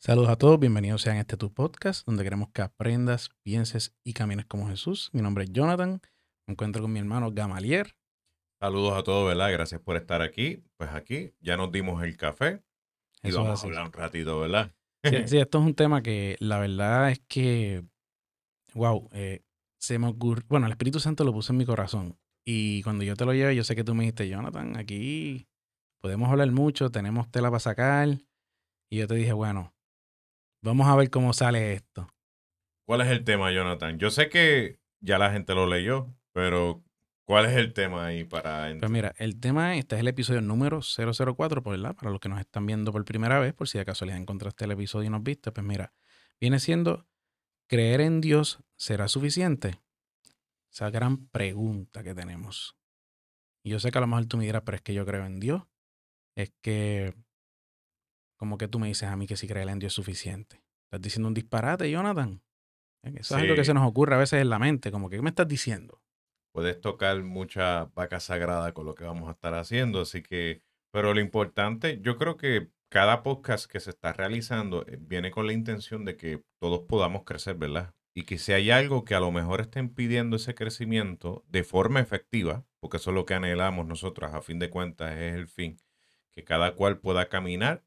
[0.00, 4.12] Saludos a todos, bienvenidos sean a este tu podcast, donde queremos que aprendas, pienses y
[4.12, 5.10] camines como Jesús.
[5.12, 6.00] Mi nombre es Jonathan,
[6.46, 7.96] me encuentro con mi hermano Gamalier.
[8.60, 9.50] Saludos a todos, ¿verdad?
[9.50, 10.62] Gracias por estar aquí.
[10.76, 12.62] Pues aquí ya nos dimos el café
[13.24, 14.72] y Eso vamos a hablar un ratito, ¿verdad?
[15.02, 17.84] Sí, sí, esto es un tema que la verdad es que,
[18.74, 19.42] wow, eh,
[19.80, 22.16] se me ocurrió, bueno, el Espíritu Santo lo puso en mi corazón.
[22.46, 25.48] Y cuando yo te lo llevé, yo sé que tú me dijiste, Jonathan, aquí
[26.00, 28.08] podemos hablar mucho, tenemos tela para sacar.
[28.90, 29.74] Y yo te dije, bueno,
[30.62, 32.08] vamos a ver cómo sale esto.
[32.86, 33.98] ¿Cuál es el tema, Jonathan?
[33.98, 36.82] Yo sé que ya la gente lo leyó, pero
[37.24, 38.74] ¿cuál es el tema ahí para...
[38.78, 41.94] Pues mira, el tema, este es el episodio número 004, pues, ¿verdad?
[41.94, 44.70] Para los que nos están viendo por primera vez, por si de casualidad encontraste el
[44.70, 45.92] episodio y nos viste, pues mira,
[46.40, 47.06] viene siendo,
[47.66, 49.80] ¿creer en Dios será suficiente?
[50.72, 52.76] Esa gran pregunta que tenemos.
[53.62, 55.26] Y yo sé que a lo mejor tú me dirás, pero es que yo creo
[55.26, 55.62] en Dios.
[56.36, 57.14] Es que,
[58.38, 60.62] como que tú me dices a mí que si creer en Dios es suficiente.
[60.86, 62.40] Estás diciendo un disparate, Jonathan.
[63.02, 65.22] Eso es algo que se nos ocurre a veces en la mente, como que, ¿qué
[65.22, 66.00] me estás diciendo?
[66.52, 70.62] Puedes tocar mucha vaca sagrada con lo que vamos a estar haciendo, así que...
[70.90, 75.46] Pero lo importante, yo creo que cada podcast que se está realizando eh, viene con
[75.46, 77.94] la intención de que todos podamos crecer, ¿verdad?
[78.14, 82.00] Y que si hay algo que a lo mejor estén pidiendo ese crecimiento de forma
[82.00, 85.76] efectiva, porque eso es lo que anhelamos nosotros, a fin de cuentas es el fin,
[86.34, 87.84] que cada cual pueda caminar,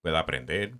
[0.00, 0.78] pueda aprender,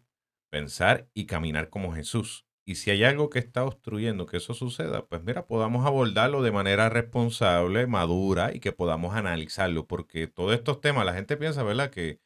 [0.50, 2.46] pensar y caminar como Jesús.
[2.64, 6.52] Y si hay algo que está obstruyendo que eso suceda, pues mira, podamos abordarlo de
[6.52, 11.90] manera responsable, madura y que podamos analizarlo, porque todos estos temas, la gente piensa, ¿verdad?
[11.90, 12.20] Que,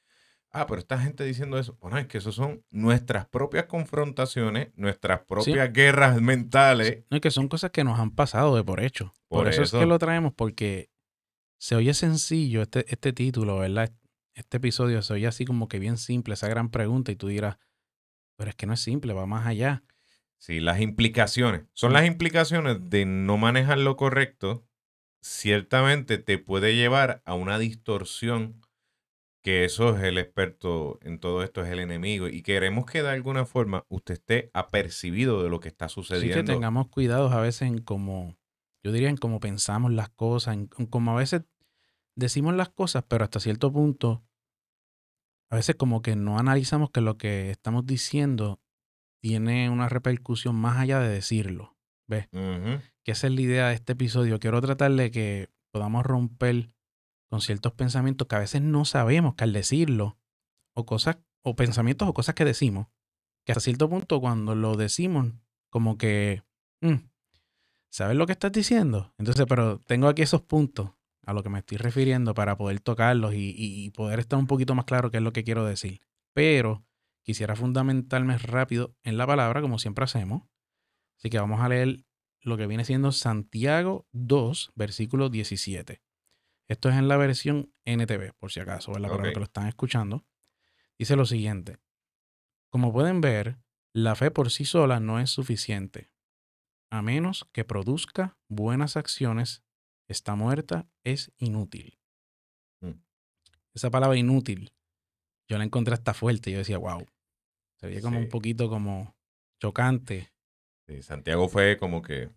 [0.50, 5.20] ah, pero esta gente diciendo eso, bueno, es que eso son nuestras propias confrontaciones, nuestras
[5.20, 7.04] propias guerras mentales.
[7.10, 9.14] No, es que son cosas que nos han pasado de por hecho.
[9.28, 9.78] Por, Por eso, es eso.
[9.78, 10.90] que lo traemos, porque
[11.58, 13.90] se oye sencillo este, este título, ¿verdad?
[14.34, 17.58] Este episodio se oye así como que bien simple, esa gran pregunta, y tú dirás,
[18.36, 19.84] pero es que no es simple, va más allá.
[20.38, 21.62] Sí, las implicaciones.
[21.72, 24.66] Son las implicaciones de no manejar lo correcto.
[25.22, 28.60] Ciertamente te puede llevar a una distorsión,
[29.42, 32.28] que eso es el experto en todo esto, es el enemigo.
[32.28, 36.42] Y queremos que de alguna forma usted esté apercibido de lo que está sucediendo.
[36.42, 38.36] que tengamos cuidados a veces en cómo,
[38.82, 41.42] yo diría en cómo pensamos las cosas, en, en cómo a veces
[42.16, 44.24] decimos las cosas, pero hasta cierto punto,
[45.50, 48.60] a veces como que no analizamos que lo que estamos diciendo
[49.22, 51.76] tiene una repercusión más allá de decirlo.
[52.06, 52.28] ¿Ves?
[53.02, 54.38] Que esa es la idea de este episodio.
[54.38, 56.74] Quiero tratar de que podamos romper
[57.30, 60.18] con ciertos pensamientos que a veces no sabemos que al decirlo,
[60.74, 62.88] o cosas, o pensamientos o cosas que decimos,
[63.46, 65.32] que hasta cierto punto cuando lo decimos,
[65.70, 66.42] como que,
[66.82, 67.08] mm,
[67.90, 69.14] ¿sabes lo que estás diciendo?
[69.18, 70.90] Entonces, pero tengo aquí esos puntos
[71.26, 74.84] a lo que me estoy refiriendo para poder tocarlos y, poder estar un poquito más
[74.84, 76.00] claro qué es lo que quiero decir.
[76.32, 76.84] Pero
[77.22, 80.42] quisiera fundamentarme rápido en la palabra, como siempre hacemos.
[81.18, 82.04] Así que vamos a leer
[82.40, 86.02] lo que viene siendo Santiago 2, versículo 17.
[86.68, 89.10] Esto es en la versión NTV, por si acaso, ¿verdad?
[89.10, 90.24] Para los que lo están escuchando.
[90.98, 91.78] Dice lo siguiente.
[92.70, 93.58] Como pueden ver,
[93.92, 96.10] la fe por sí sola no es suficiente.
[96.90, 99.63] A menos que produzca buenas acciones,
[100.08, 101.98] está muerta, es inútil.
[102.80, 102.92] Mm.
[103.74, 104.72] Esa palabra inútil,
[105.48, 106.50] yo la encontré hasta fuerte.
[106.50, 107.06] Yo decía, wow.
[107.80, 109.14] Se veía como un poquito como
[109.60, 110.32] chocante.
[110.86, 112.30] Sí, Santiago fue como que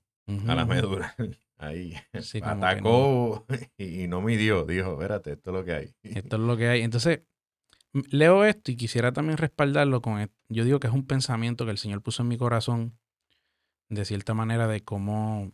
[0.48, 0.74] a la Ujú.
[0.74, 1.16] medula.
[1.60, 3.46] Ahí Sí, atacó
[3.78, 4.64] y y no midió.
[4.66, 5.96] Dijo, espérate, esto es lo que hay.
[6.04, 6.82] Esto es lo que hay.
[6.82, 7.22] Entonces,
[8.12, 10.20] leo esto y quisiera también respaldarlo con...
[10.20, 12.98] et- Yo digo que es un pensamiento que el Señor puso en mi corazón,
[13.90, 15.52] de cierta manera, de cómo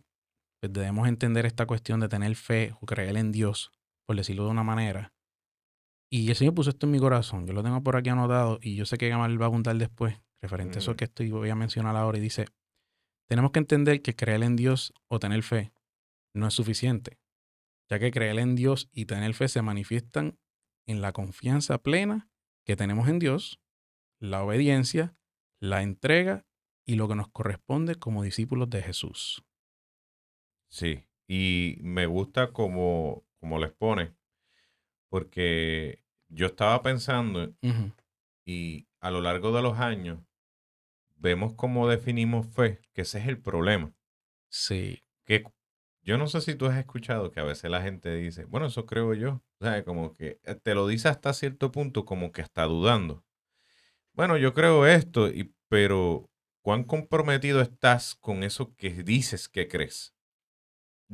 [0.64, 3.70] pues, debemos entender esta cuestión de tener fe o creer en Dios,
[4.06, 5.12] por decirlo de una manera.
[6.10, 7.46] Y el Señor puso esto en mi corazón.
[7.46, 10.22] Yo lo tengo por aquí anotado y yo sé que Gamal va a apuntar después,
[10.40, 10.96] referente a eso Mm.
[10.96, 12.16] que estoy, voy a mencionar ahora.
[12.16, 12.46] Y dice,
[13.28, 15.74] tenemos que entender que creer en Dios o tener fe
[16.34, 17.18] no es suficiente,
[17.90, 20.38] ya que creer en Dios y tener fe se manifiestan
[20.86, 22.30] en la confianza plena
[22.64, 23.60] que tenemos en Dios,
[24.18, 25.14] la obediencia,
[25.60, 26.46] la entrega
[26.86, 29.44] y lo que nos corresponde como discípulos de Jesús.
[30.74, 34.12] Sí, y me gusta como, como les pone,
[35.08, 37.54] porque yo estaba pensando
[38.44, 40.18] y a lo largo de los años
[41.14, 43.94] vemos cómo definimos fe, que ese es el problema.
[44.48, 45.44] Sí, Que
[46.02, 48.84] yo no sé si tú has escuchado que a veces la gente dice, bueno, eso
[48.84, 49.44] creo yo.
[49.60, 53.24] O sea, como que eh, te lo dice hasta cierto punto, como que está dudando.
[54.12, 56.32] Bueno, yo creo esto, y, pero
[56.62, 60.13] ¿cuán comprometido estás con eso que dices que crees?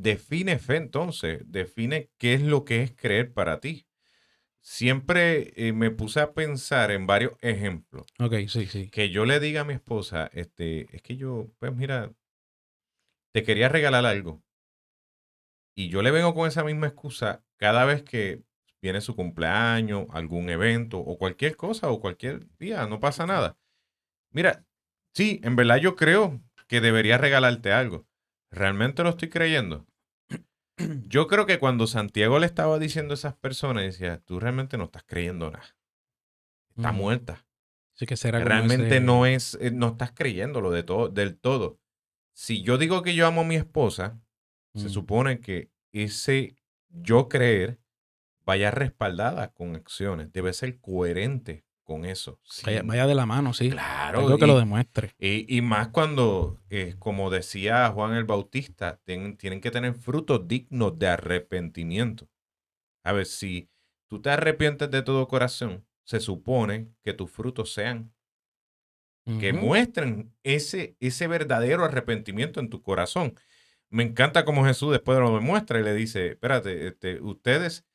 [0.01, 3.85] Define fe entonces, define qué es lo que es creer para ti.
[4.61, 8.05] siempre eh, me puse a pensar en varios ejemplos.
[8.19, 8.89] Ok, sí, sí.
[8.89, 12.11] Que yo le diga a mi esposa, este, es que yo, pues mira,
[13.33, 14.43] te quería regalar algo.
[15.75, 18.43] Y yo le vengo con esa misma excusa cada vez que
[18.81, 23.57] viene su cumpleaños, algún evento o cualquier cosa o cualquier día, no pasa nada.
[24.31, 24.65] Mira,
[25.13, 28.07] sí, en verdad yo creo que debería regalarte algo.
[28.49, 29.87] ¿Realmente lo estoy creyendo?
[31.07, 34.85] Yo creo que cuando Santiago le estaba diciendo a esas personas, decía, tú realmente no
[34.85, 35.75] estás creyendo nada.
[36.75, 36.95] Está Mm.
[36.95, 37.45] muerta.
[37.93, 41.79] Sí que será Realmente ese- no es, eh, no estás creyéndolo de todo, del todo.
[42.33, 44.19] Si yo digo que yo amo a mi esposa,
[44.73, 44.89] se Mm.
[44.89, 46.55] supone que ese
[46.89, 47.79] yo creer
[48.45, 50.31] vaya respaldada con acciones.
[50.31, 52.39] Debe ser coherente con eso.
[52.85, 53.69] Vaya, de la mano, sí.
[53.69, 54.37] Claro.
[54.37, 55.13] Que lo demuestre.
[55.19, 60.47] y, y más cuando, eh, como decía Juan el Bautista, ten- tienen que tener frutos
[60.47, 62.27] dignos de arrepentimiento.
[63.03, 63.69] A ver, si
[64.07, 68.13] tú te arrepientes de todo corazón, se supone que tus frutos sean,
[69.39, 73.35] que muestren ese, ese verdadero arrepentimiento en tu corazón.
[73.89, 77.85] Me encanta como Jesús después lo demuestra y le dice, espérate, este, ustedes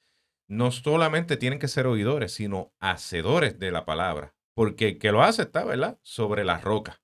[0.49, 4.35] no solamente tienen que ser oidores, sino hacedores de la palabra.
[4.55, 5.99] Porque el que lo hace está, ¿verdad?
[6.03, 7.03] Sobre la roca.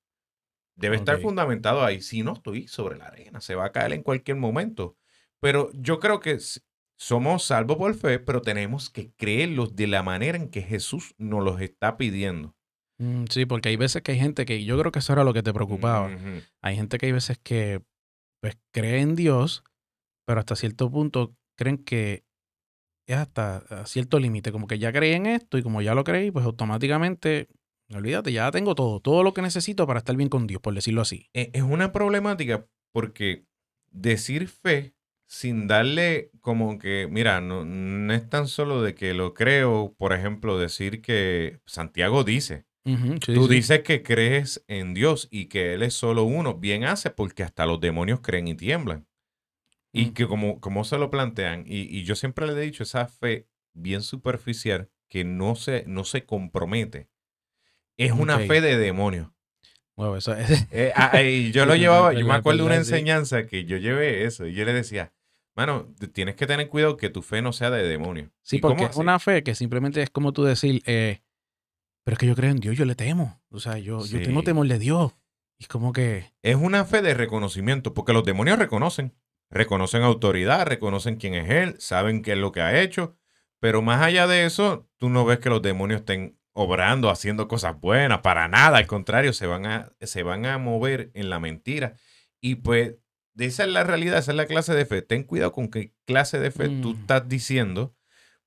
[0.75, 2.01] Debe estar fundamentado ahí.
[2.01, 4.97] Si no estoy sobre la arena, se va a caer en cualquier momento.
[5.39, 6.39] Pero yo creo que
[6.97, 11.45] somos salvos por fe, pero tenemos que creerlos de la manera en que Jesús nos
[11.45, 12.57] los está pidiendo.
[12.99, 15.35] Mm, Sí, porque hay veces que hay gente que yo creo que eso era lo
[15.35, 16.11] que te preocupaba.
[16.63, 17.83] Hay gente que hay veces que
[18.41, 19.63] pues cree en Dios,
[20.27, 22.25] pero hasta cierto punto creen que
[23.13, 26.05] es hasta a cierto límite, como que ya creí en esto y como ya lo
[26.05, 27.49] creí, pues automáticamente,
[27.95, 31.03] olvídate, ya tengo todo, todo lo que necesito para estar bien con Dios, por decirlo
[31.03, 31.29] así.
[31.35, 33.45] E- Es una problemática porque
[33.91, 34.95] decir fe
[35.27, 40.13] sin darle como que, mira, no, no es tan solo de que lo creo, por
[40.13, 43.55] ejemplo, decir que Santiago dice, sí, tú sí.
[43.55, 47.65] dices que crees en Dios y que Él es solo uno, bien hace porque hasta
[47.65, 49.07] los demonios creen y tiemblan.
[49.93, 53.07] Y que como, como se lo plantean, y, y yo siempre le he dicho, esa
[53.09, 57.11] fe bien superficial que no se, no se compromete,
[57.99, 58.47] es una Ok.
[58.47, 59.31] fe de demonios.
[59.95, 60.93] Bueno, eso es- Eh,
[61.53, 62.81] yo Sí, lo sí, llevaba, yo me acuerdo de una sí.
[62.81, 65.13] enseñanza que yo llevé eso, y yo le decía,
[65.55, 68.31] mano, tienes que tener cuidado que tu fe no sea de demonio.
[68.43, 71.21] Sí, ¿Y cómo porque es una fe que simplemente es como tú decir, eh,
[72.05, 73.43] pero es que yo creo en Dios, yo le temo.
[73.51, 74.47] O sea, yo, yo tengo Sí.
[74.47, 75.13] temor de Dios.
[75.59, 79.15] Y es como que, Es una fe de reconocimiento, porque los demonios reconocen,
[79.53, 83.17] reconocen autoridad, reconocen quién es él, saben qué es lo que ha hecho,
[83.61, 87.79] pero más allá de eso, tú no ves que los demonios estén obrando, haciendo cosas
[87.81, 91.95] buenas, para nada, al contrario, se van a, se van a mover en la mentira.
[92.41, 92.97] Y pues,
[93.39, 95.01] esa es la realidad, esa es la clase de fe.
[95.03, 97.01] Ten cuidado con qué clase de fe tú Mm.
[97.01, 97.95] estás diciendo,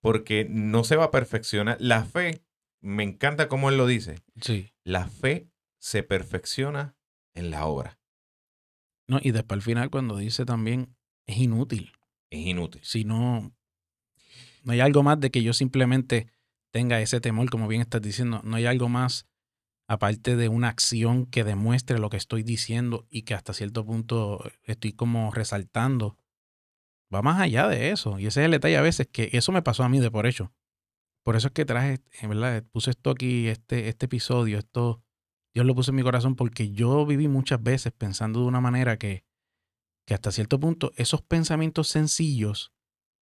[0.02, 1.78] porque no se va a perfeccionar.
[1.80, 2.44] La fe,
[2.82, 4.72] me encanta cómo él lo dice, sí.
[4.84, 5.48] la fe
[5.80, 6.96] se perfecciona
[7.34, 7.98] en la obra.
[9.08, 10.96] No, y después al final cuando dice también,
[11.28, 11.92] es inútil.
[12.30, 12.82] Es inútil.
[12.84, 13.54] Si no,
[14.64, 16.28] no hay algo más de que yo simplemente
[16.72, 18.42] tenga ese temor, como bien estás diciendo.
[18.44, 19.28] No hay algo más
[19.88, 24.44] aparte de una acción que demuestre lo que estoy diciendo y que hasta cierto punto
[24.64, 26.18] estoy como resaltando.
[27.14, 28.20] Va más allá de eso.
[28.20, 30.26] Y ese es el detalle a veces que eso me pasó a mí de por
[30.26, 30.52] hecho.
[31.24, 35.04] Por eso es que traje, en verdad, puse esto aquí, este, este episodio, esto,
[35.56, 38.98] Dios lo puso en mi corazón porque yo viví muchas veces pensando de una manera
[38.98, 39.24] que,
[40.06, 42.74] que hasta cierto punto esos pensamientos sencillos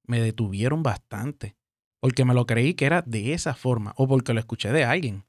[0.08, 1.56] me detuvieron bastante.
[2.02, 5.26] Porque me lo creí que era de esa forma o porque lo escuché de alguien.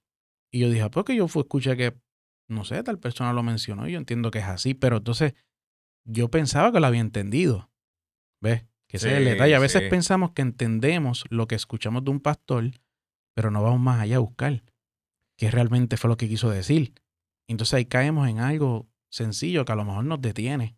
[0.50, 1.94] Y yo dije, "Ah, porque yo fui, escuché que,
[2.49, 5.34] no sé, tal persona lo mencionó y yo entiendo que es así, pero entonces
[6.06, 7.70] yo pensaba que lo había entendido.
[8.42, 8.64] ¿Ves?
[8.88, 9.54] Que ese es el Sí, detalle.
[9.54, 9.88] A veces sí.
[9.90, 12.70] pensamos que entendemos lo que escuchamos de un pastor,
[13.34, 14.62] pero no vamos más allá a buscar
[15.36, 16.94] qué realmente fue lo que quiso decir.
[17.48, 20.76] Entonces ahí caemos en algo sencillo que a lo mejor nos detiene.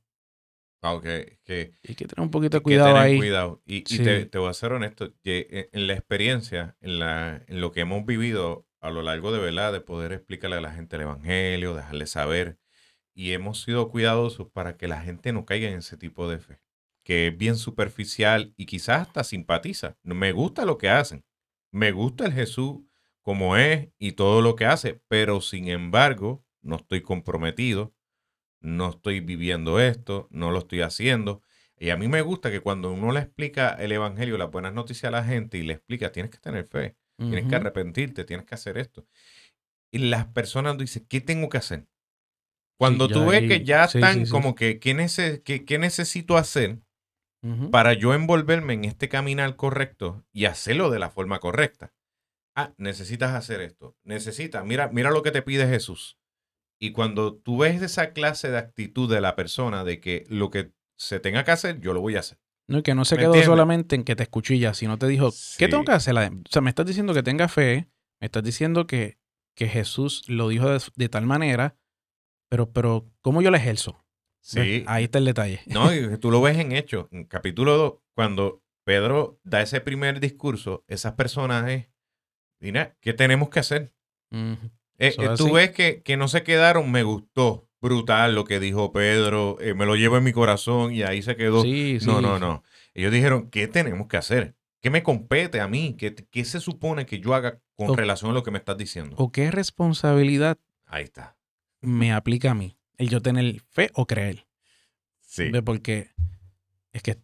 [0.82, 1.04] Ah, ok,
[1.44, 3.18] que, Y hay que tener un poquito de que cuidado tener ahí.
[3.18, 3.62] cuidado.
[3.66, 3.98] Y, y Sí.
[3.98, 7.80] te, te voy a ser honesto, que en, la experiencia, en, la, en lo que
[7.80, 11.74] hemos vivido a lo largo de verdad, de poder explicarle a la gente el evangelio,
[11.74, 12.58] dejarle saber,
[13.14, 16.60] y hemos sido cuidadosos para que la gente no caiga en ese tipo de fe,
[17.04, 19.96] que es bien superficial y quizás hasta simpatiza.
[20.02, 21.24] Me gusta lo que hacen,
[21.72, 22.80] me gusta el Jesús
[23.26, 27.92] como es y todo lo que hace, pero sin embargo, no estoy comprometido,
[28.60, 31.42] no estoy viviendo esto, no lo estoy haciendo.
[31.76, 35.08] Y a mí me gusta que cuando uno le explica el evangelio, las buenas noticias
[35.08, 38.54] a la gente y le explica, tienes que tener fe, tienes que arrepentirte, tienes que
[38.54, 39.04] hacer esto.
[39.92, 41.88] Y las personas dicen, ¿qué tengo que hacer?
[42.78, 44.30] Cuando ya tú ves ahí- que ya sí, están sí, sí.
[44.32, 46.78] como que, ¿qué, nece- qué- qué necesito hacer?
[47.72, 51.92] Para yo envolverme en este caminar correcto y hacerlo de la forma correcta.
[52.56, 53.96] Ah, necesitas hacer esto.
[54.02, 56.18] Necesitas, mira, mira lo que te pide Jesús.
[56.80, 60.72] Y cuando tú ves esa clase de actitud de la persona de que lo que
[60.98, 62.38] se tenga que hacer, yo lo voy a hacer.
[62.68, 63.46] No, y que no se ¿Me quedó entiendes?
[63.46, 66.16] solamente en que te ya, sino te dijo, ¿qué tengo que hacer?
[66.16, 67.88] O sea, me estás diciendo que tenga fe,
[68.20, 69.18] me estás diciendo que,
[69.54, 71.76] que Jesús lo dijo de, de tal manera,
[72.48, 74.04] pero, pero, ¿cómo yo lo ejerzo?
[74.54, 74.64] ¿Ves?
[74.64, 74.84] Sí.
[74.86, 75.60] Ahí está el detalle.
[75.66, 80.20] No, y tú lo ves en Hechos, en capítulo 2, cuando Pedro da ese primer
[80.20, 81.68] discurso, esas personas
[83.00, 83.92] ¿qué tenemos que hacer?
[84.30, 84.56] Eh,
[84.98, 89.58] eh, tú ves que, que no se quedaron, me gustó, brutal lo que dijo Pedro,
[89.60, 91.62] eh, me lo llevo en mi corazón y ahí se quedó.
[91.62, 92.06] Sí, sí.
[92.06, 92.62] no, no, no.
[92.94, 94.56] Ellos dijeron, ¿qué tenemos que hacer?
[94.80, 95.96] ¿Qué me compete a mí?
[95.98, 98.76] ¿Qué, qué se supone que yo haga con O- relación a lo que me estás
[98.78, 99.16] diciendo?
[99.18, 101.36] ¿O qué responsabilidad Ahí está.
[101.80, 102.78] me aplica a mí?
[102.96, 104.46] El yo tener fe o creer.
[105.20, 105.50] Sí.
[105.64, 106.10] Porque
[106.92, 107.18] es que,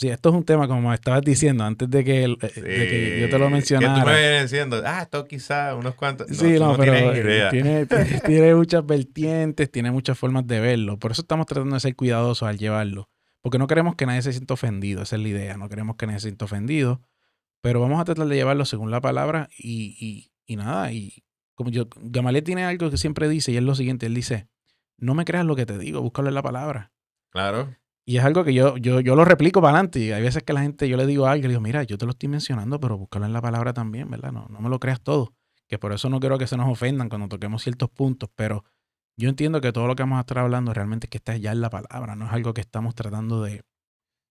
[0.00, 3.18] sí, esto es un tema, como me estabas diciendo, antes de que, eh, de que
[3.20, 3.94] yo te lo mencionara.
[3.96, 6.28] Que tú me vienes diciendo, ah, esto quizá unos cuantos.
[6.28, 7.50] No, Sí, no, no pero tienes eh, idea.
[7.50, 10.98] tiene, tiene- tiene muchas vertientes, tiene muchas formas de verlo.
[10.98, 13.08] Por eso estamos tratando de ser cuidadosos al llevarlo.
[13.42, 15.56] Porque no queremos que nadie se sienta ofendido, esa es la idea.
[15.56, 17.00] No queremos que nadie se sienta ofendido.
[17.62, 20.92] Pero vamos a tratar de llevarlo según la palabra y, y- y nada.
[20.92, 24.48] Y como yo, Gamaliel tiene algo que siempre dice y es lo siguiente: él dice,
[24.96, 26.92] no me creas lo que te digo, búscalo en la palabra.
[27.30, 27.74] Claro.
[28.06, 30.00] Y es algo que yo, yo, yo lo replico para adelante.
[30.00, 31.96] Y hay veces que la gente, yo le digo algo y le digo, mira, yo
[31.98, 34.32] te lo estoy mencionando, pero búscalo en la palabra también, ¿verdad?
[34.32, 35.32] No, no me lo creas todo.
[35.68, 38.64] Que por eso no quiero que se nos ofendan cuando toquemos ciertos puntos, pero
[39.16, 41.52] yo entiendo que todo lo que vamos a estar hablando realmente es que está ya
[41.52, 43.62] en la palabra, no es algo que estamos tratando de,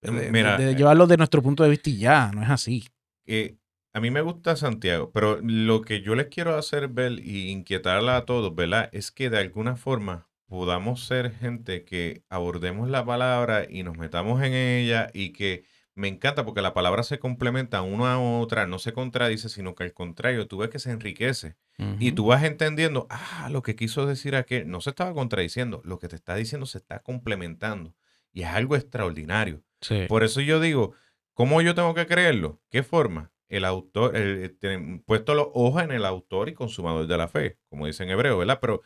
[0.02, 2.50] de- de- Mira, de eh, llevarlo de nuestro punto de vista y ya, no es
[2.50, 2.86] así.
[3.26, 3.58] Eh,
[3.94, 8.18] a mí me gusta Santiago, pero lo que yo les quiero hacer ver y inquietarla
[8.18, 8.90] a todos, ¿verdad?
[8.92, 14.41] Es que de alguna forma podamos ser gente que abordemos la palabra y nos metamos
[14.44, 15.63] en ella y que
[15.96, 19.84] me encanta porque la palabra se complementa una a otra, no se contradice, sino que
[19.84, 21.56] al contrario, tú ves que se enriquece
[22.00, 25.98] y tú vas entendiendo, ah, lo que quiso decir aquel no se estaba contradiciendo, lo
[26.00, 27.96] que te está diciendo se está complementando
[28.34, 29.62] y es algo extraordinario.
[29.82, 30.06] Sí.
[30.10, 30.94] Por eso yo digo,
[31.34, 32.60] ¿cómo yo tengo que creerlo?
[32.70, 33.32] ¿Qué forma?
[33.48, 37.27] El autor, el- el- ten- puesto los ojos en el autor y consumador de la
[37.27, 38.60] fe, como dice en hebreo, ¿verdad?
[38.62, 38.82] Pero,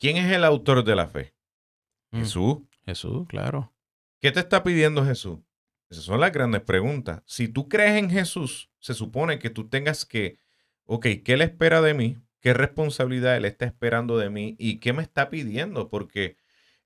[0.00, 1.34] ¿quién es el autor de la fe?
[2.10, 2.18] Mm.
[2.20, 2.58] Jesús.
[2.84, 3.72] Jesús, claro.
[4.20, 5.38] ¿Qué te está pidiendo Jesús?
[5.88, 7.22] Esas son las grandes preguntas.
[7.26, 10.38] Si tú crees en Jesús, se supone que tú tengas que,
[10.86, 12.16] ok, ¿qué él espera de mí?
[12.40, 14.56] ¿Qué responsabilidad él está esperando de mí?
[14.58, 15.88] ¿Y qué me está pidiendo?
[15.88, 16.36] Porque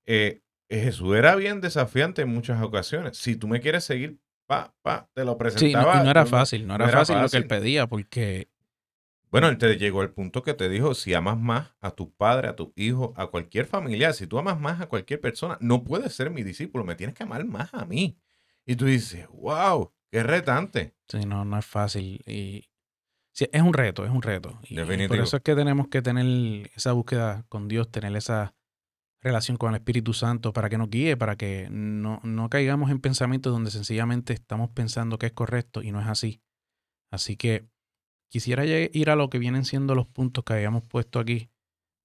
[0.05, 3.17] eh, Jesús era bien desafiante en muchas ocasiones.
[3.17, 6.01] Si tú me quieres seguir, pa, pa, te lo Sí, no, presentaba.
[6.01, 8.49] y no era no- fácil, no era, fácil, lo que él pedía, porque
[9.35, 12.47] Bueno, él te llegó al punto que te dijo, si amas más a tu padre,
[12.47, 16.15] a tu hijo, a cualquier familiar, si tú amas más a cualquier persona, no puedes
[16.15, 18.17] ser mi discípulo, me tienes que amar más a mí.
[18.65, 20.95] Y tú dices, wow, qué retante.
[21.09, 22.23] Sí, no, no es fácil.
[22.29, 22.71] Y
[23.33, 24.57] sí, es un reto, es un reto.
[24.69, 24.77] Y
[25.09, 28.55] por eso es que tenemos que tener esa búsqueda con Dios, tener esa
[29.21, 33.01] relación con el Espíritu Santo para que nos guíe, para que no, no caigamos en
[33.01, 36.41] pensamientos donde sencillamente estamos pensando que es correcto y no es así.
[37.11, 37.74] Así que
[38.29, 41.51] quisiera ir a lo que vienen siendo los puntos que habíamos puesto aquí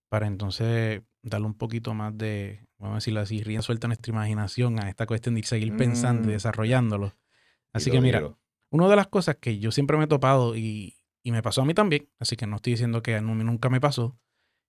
[0.09, 4.11] para entonces darle un poquito más de, vamos a decirlo así, rienda suelta a nuestra
[4.11, 6.33] imaginación a esta cuestión de seguir pensando y Mm.
[6.33, 7.15] desarrollándolo.
[7.73, 8.35] Así que mira,
[8.71, 11.65] una de las cosas que yo siempre me he topado y, y me pasó a
[11.65, 14.17] mí también, así que no estoy diciendo que nunca me pasó,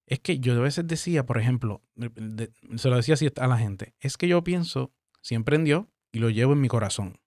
[0.07, 3.57] es que yo a veces decía, por ejemplo, de- se lo decía así a la
[3.59, 4.93] gente, es que yo pienso
[5.23, 7.21] siempre en Dios y lo llevo en mi corazón.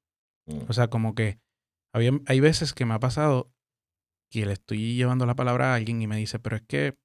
[0.46, 0.60] Mm.
[0.68, 1.40] O sea, como que
[1.94, 3.52] había, hay veces que me ha pasado
[4.34, 6.98] que le estoy llevando la palabra a alguien y me dice, pero es que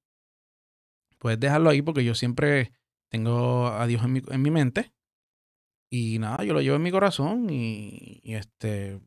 [1.19, 2.73] puedes dejarlo ahí porque yo siempre
[3.11, 4.95] tengo a Dios en mi, en mi mente
[5.93, 8.99] y nada, yo lo llevo en mi corazón y, y este,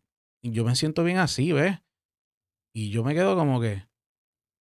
[0.44, 1.80] y yo me siento bien así, ¿ves?
[2.76, 3.88] Y yo me quedo como que,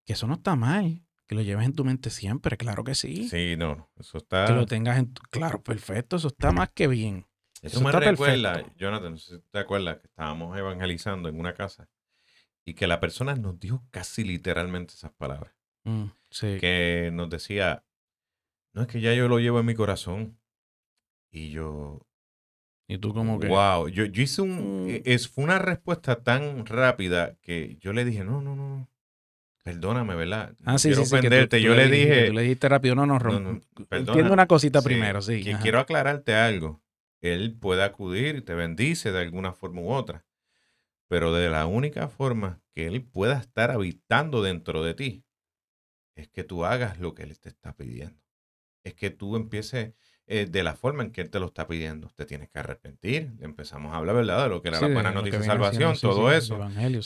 [0.06, 3.28] que eso no está mal, que lo lleves en tu mente siempre, claro que sí.
[3.28, 4.50] Sí, no, eso Que está...
[4.52, 7.26] lo tengas en tu, claro, perfecto, eso está más que bien.
[7.60, 8.78] Eso, Eso me recuerda, perfecto.
[8.78, 11.90] Jonathan, no sé si te acuerdas que estábamos evangelizando en una casa
[12.64, 15.52] y que la persona nos dijo casi literalmente esas palabras.
[15.84, 16.58] Mm, sí.
[16.60, 17.84] Que nos decía,
[18.74, 20.38] no es que ya yo lo llevo en mi corazón.
[21.32, 22.06] Y yo,
[22.88, 23.46] Y tú como que...
[23.46, 24.88] wow, yo, yo hice un, Mm.
[24.90, 28.88] e- es, fue una respuesta tan rápida que yo le dije, no, no, no,
[29.62, 30.54] perdóname, ¿verdad?
[30.64, 31.14] Ah, sí, quiero sí, sí.
[31.16, 31.58] ofenderte.
[31.58, 34.80] tú yo le dije, Tú le dijiste rápido, no, no, No, no, Entiendo una cosita
[34.80, 35.42] sí, primero, sí.
[35.42, 36.82] que quiero aclararte algo.
[37.20, 40.24] Él puede acudir y te bendice de alguna forma u otra.
[41.10, 45.24] Pero de la única forma que Él pueda estar habitando dentro de ti
[46.16, 48.22] es que tú hagas lo que Él te está pidiendo.
[48.84, 49.94] es que tú empieces
[50.26, 52.08] eh, de la forma en que Él te lo está pidiendo.
[52.14, 53.32] Te tienes que arrepentir.
[53.40, 54.44] Empezamos a hablar, ¿verdad?
[54.44, 56.58] De lo que era Sí, la buena noticia de salvación, sí, todo sí, eso.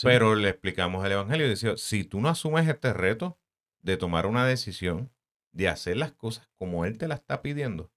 [0.02, 3.38] Pero le explicamos el Evangelio y decía, si tú no asumes este reto
[3.82, 5.10] de tomar una decisión,
[5.52, 7.90] de hacer las cosas como Él te la está pidiendo,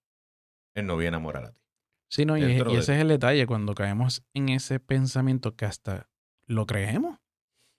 [0.75, 1.61] Él no viene a morar a ti.
[2.09, 6.09] Sí, no, y, ese es el detalle, cuando caemos en ese pensamiento que hasta
[6.47, 7.19] lo creemos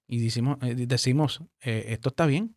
[0.09, 2.57] y decimos, eh, decimos eh, esto está bien.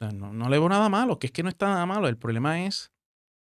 [0.00, 2.08] No, no le veo nada malo, que es que no está nada malo.
[2.08, 2.92] El problema es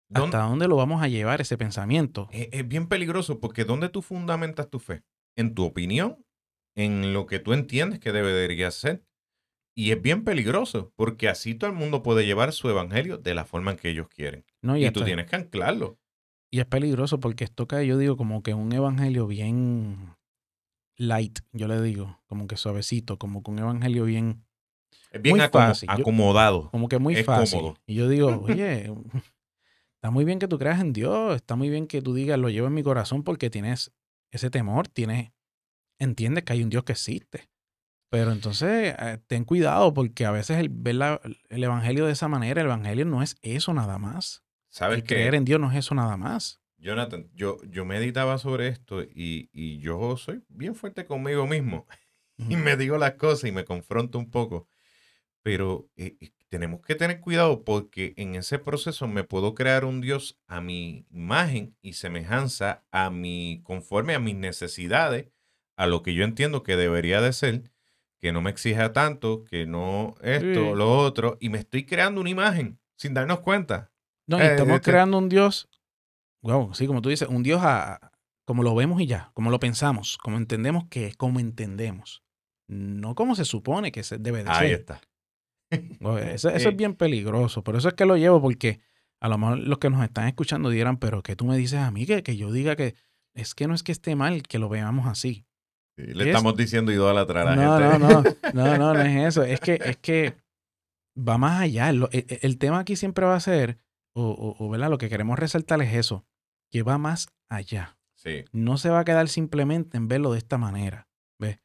[0.09, 2.29] ¿Dónde- hasta dónde lo vamos a llevar ese pensamiento.
[2.33, 5.05] es, es bien peligroso porque ¿dónde tú fundamentas tu fe?
[5.37, 6.27] En tu opinión,
[6.75, 9.05] en lo que tú entiendes que debería ser.
[9.77, 13.45] Y es bien peligroso porque así todo el mundo puede llevar su evangelio de la
[13.45, 14.45] forma en que ellos quieren.
[14.63, 14.77] ¿no?
[14.77, 15.99] Y, tú tienes que anclarlo.
[16.50, 20.14] Y es peligroso porque esto cae, yo digo, como que un evangelio bien
[20.97, 24.45] light, yo le digo, como que suavecito, como que un evangelio bien,
[25.12, 25.88] Es bien Muy acomo- fácil.
[25.88, 26.71] Yo- acomodado.
[26.71, 27.59] como que muy Es fácil.
[27.61, 27.78] cómodo.
[27.87, 28.92] Y yo digo, oye,
[29.95, 32.49] está muy bien que tú creas en Dios, está muy bien que tú digas, lo
[32.49, 33.92] llevo en mi corazón porque tienes
[34.33, 35.33] ese temor, tienes,
[35.99, 37.49] entiendes que hay un Dios que existe.
[38.11, 42.26] Pero entonces, eh, ten cuidado porque a veces el ver la- el evangelio de esa
[42.28, 44.42] manera, el evangelio no es eso nada más.
[44.71, 46.61] ¿Sabes El creer en Dios no es eso nada más.
[46.79, 51.87] Jonathan, yo, yo meditaba sobre esto y, y yo soy bien fuerte conmigo mismo
[52.39, 54.67] y me digo las cosas y me confronto un poco.
[55.43, 60.00] Pero eh, eh, tenemos que tener cuidado porque en ese proceso me puedo crear un
[60.00, 65.29] Dios a mi imagen y semejanza, a mi, conforme a mis necesidades,
[65.77, 67.71] a lo que yo entiendo que debería de ser,
[68.19, 70.77] que no me exija tanto, que no esto, Sí.
[70.77, 73.90] lo otro, y me estoy creando una imagen sin darnos cuenta.
[74.31, 75.69] No, y Eh, estamos este- creando un Dios,
[76.43, 78.13] wow, sí, como tú dices, un Dios a,
[78.47, 82.23] como lo vemos y ya, como lo pensamos, como entendemos que es, como entendemos.
[82.69, 84.81] No como se supone que se debe de Ahí ser.
[84.81, 85.01] está.
[86.01, 87.63] Wow, Eso, eso es bien peligroso.
[87.63, 88.81] Por eso es que lo llevo, porque
[89.21, 91.91] a lo mejor los que nos están escuchando dirán, pero que tú me dices a
[91.91, 92.95] mí que, que yo diga que
[93.35, 95.45] es que no es que esté mal que lo veamos así.
[95.97, 97.99] Sí, le Es- estamos diciendo idólatra a la No, gente.
[97.99, 98.23] no, no,
[98.55, 99.43] no, no, no es eso.
[99.45, 100.35] Es que, es que
[101.17, 101.91] va más allá.
[101.91, 103.79] E- e- el, tema aquí siempre va a ser,
[104.21, 104.91] o, o- o, ¿verdad?
[104.91, 106.27] Lo que queremos resaltar es eso,
[106.71, 107.97] que va más allá.
[108.15, 111.09] Sí, No se va a quedar simplemente en verlo de esta manera.
[111.39, 111.59] ¿Ves?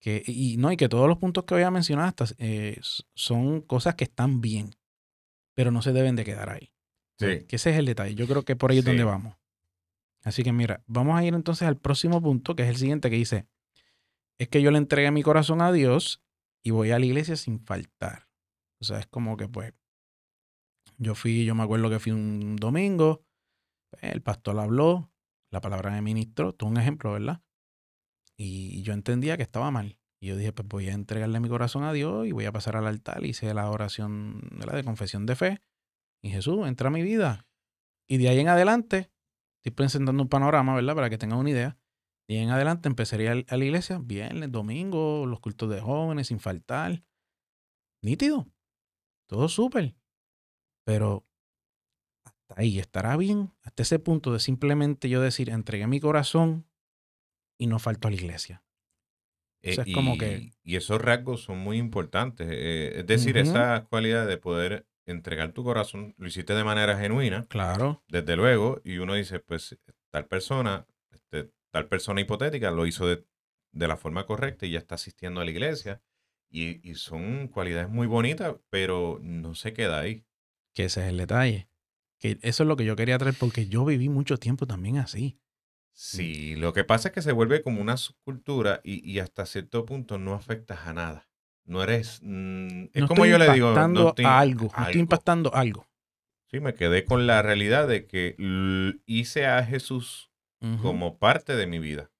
[0.00, 2.78] Que, y no, y que todos los puntos que voy a mencionar hasta, eh,
[3.14, 4.70] son cosas que están bien,
[5.54, 6.72] pero no se deben de quedar ahí.
[7.18, 7.44] sí.
[7.48, 8.14] Que ese es el detalle.
[8.14, 9.36] Yo creo que por ahí es donde vamos.
[10.24, 13.16] Así que mira, vamos a ir entonces al próximo punto, que es el siguiente, que
[13.16, 13.46] dice,
[14.38, 16.22] es que yo le entregué mi corazón a Dios
[16.62, 18.28] y voy a la iglesia sin faltar.
[18.80, 19.72] O sea, es como que pues,
[20.98, 23.24] yo fui, yo me acuerdo que fui un domingo,
[24.00, 25.10] el pastor habló,
[25.50, 27.42] la palabra me ministró, todo un ejemplo, ¿verdad?
[28.36, 29.98] Y yo entendía que estaba mal.
[30.20, 32.76] Y yo dije, pues voy a entregarle mi corazón a Dios y voy a pasar
[32.76, 33.24] al altar.
[33.24, 34.74] Hice la oración ¿verdad?
[34.74, 35.62] de confesión de fe.
[36.22, 37.46] Y Jesús, entra a mi vida.
[38.08, 39.12] Y de ahí en adelante,
[39.58, 40.94] estoy presentando un panorama, ¿verdad?
[40.94, 41.78] Para que tengan una idea.
[42.28, 46.40] De ahí en adelante empezaría a la iglesia, viernes, domingo, los cultos de jóvenes, sin
[46.40, 47.04] faltar.
[48.02, 48.48] Nítido.
[49.28, 49.94] Todo súper.
[50.88, 51.26] Pero
[52.24, 53.52] hasta ahí estará bien.
[53.62, 56.66] Hasta ese punto de simplemente yo decir, entregué mi corazón
[57.58, 58.64] y no falto a la iglesia.
[59.62, 62.48] Eh, sea, es y, como que- y esos rasgos son muy importantes.
[62.50, 63.50] eh, es decir, Ujú.
[63.50, 68.02] esa cualidad de poder entregar tu corazón, lo hiciste de manera genuina, Claro.
[68.08, 69.78] desde luego, y uno dice, pues
[70.10, 73.26] tal persona, este, tal persona hipotética lo hizo de,
[73.72, 76.00] de la forma correcta y ya está asistiendo a la iglesia.
[76.50, 80.24] Y, y son cualidades muy bonitas, pero no se queda ahí.
[80.74, 81.68] Que ese es el detalle.
[82.18, 85.38] Que eso es lo que yo quería traer porque yo viví mucho tiempo también así.
[85.92, 89.84] Sí, lo que pasa es que se vuelve como una subcultura y, y hasta cierto
[89.84, 91.28] punto no afectas a nada.
[91.64, 92.20] No eres...
[92.22, 93.72] mm, es no como yo le digo...
[93.88, 94.70] no estoy- a algo.
[94.76, 95.86] No estoy impactando algo.
[96.50, 98.34] Sí, me quedé con la realidad de que
[99.06, 100.30] hice a Jesús
[100.82, 102.10] como parte de mi vida.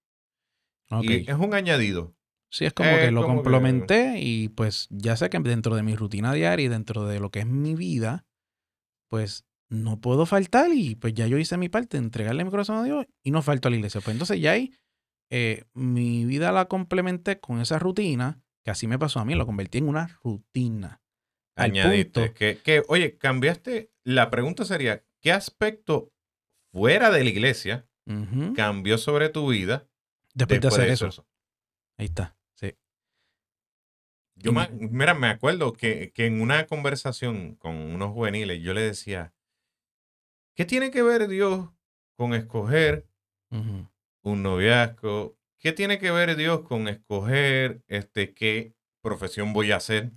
[0.91, 1.03] Ok.
[1.05, 2.15] Y es un añadido.
[2.51, 5.83] Sí, es como que lo como que- complementé y pues ya sé que dentro de
[5.83, 8.25] mi rutina diaria y dentro de lo que es mi vida,
[9.09, 12.83] pues no puedo faltar y pues ya yo hice mi parte, entregarle mi corazón a
[12.83, 14.01] Dios y no falto a la iglesia.
[14.01, 14.73] Pues entonces ya ahí
[15.29, 19.45] eh, mi vida la complementé con esa rutina, que así me pasó a mí, lo
[19.45, 21.01] convertí en una rutina.
[21.55, 22.21] Añadiste.
[22.21, 23.91] punto- Que, que, oye, cambiaste.
[24.03, 26.11] La pregunta sería: ¿qué aspecto
[26.71, 27.87] fuera de la iglesia
[28.55, 29.87] cambió sobre tu vida
[30.33, 31.07] Después, de hacer de eso.
[31.07, 31.27] eso?
[31.97, 32.35] Ahí está.
[34.41, 38.81] Yo me- mira, me acuerdo que, que en una conversación con unos juveniles yo le
[38.81, 39.33] decía:
[40.55, 41.69] ¿qué tiene que ver Dios
[42.15, 43.07] con escoger
[44.23, 45.37] un noviazgo.
[45.57, 50.11] ¿Qué tiene que ver Dios con escoger este, qué profesión voy a hacer?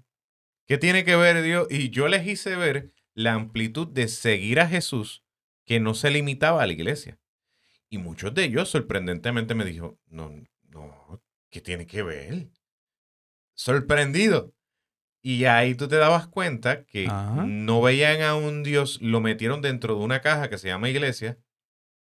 [0.66, 1.66] ¿Qué tiene que ver Dios?
[1.70, 5.24] Y yo les hice ver la amplitud de seguir a Jesús
[5.66, 7.20] que no se limitaba a la iglesia.
[7.90, 10.32] Y muchos de ellos sorprendentemente me dijo, no,
[10.68, 12.48] no, ¿qué tiene que ver?
[13.54, 14.54] Sorprendido.
[15.24, 17.44] Y ahí tú te dabas cuenta que Ajá.
[17.46, 21.38] no veían a un Dios, lo metieron dentro de una caja que se llama iglesia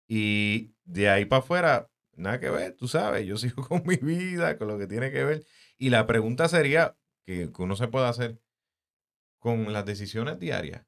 [0.08, 4.58] y de ahí para afuera, nada que ver, tú sabes, yo sigo con mi vida,
[4.58, 5.46] con lo que tiene que ver.
[5.78, 8.40] Y la pregunta sería que, que uno se puede hacer
[9.38, 10.84] con las decisiones diarias.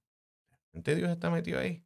[0.73, 1.85] ¿Realmente Dios está metido ahí?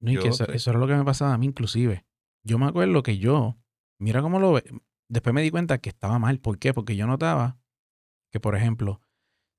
[0.00, 2.04] No, y que Yo eso, estoy- eso era lo que me pasaba a mí inclusive.
[2.42, 3.58] Yo me acuerdo que yo,
[3.98, 4.64] mira cómo lo ve.
[5.08, 6.40] Después me di cuenta que estaba mal.
[6.40, 6.72] ¿Por qué?
[6.72, 7.59] Porque yo notaba
[8.30, 9.00] que, por ejemplo,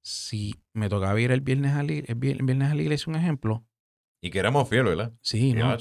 [0.04, 3.10] si me tocaba ir el viernes a la, el vier- el viernes a la iglesia,
[3.10, 3.66] un ejemplo,
[4.22, 5.14] Y que éramos fieles, ¿verdad?
[5.22, 5.78] sí, ¿no?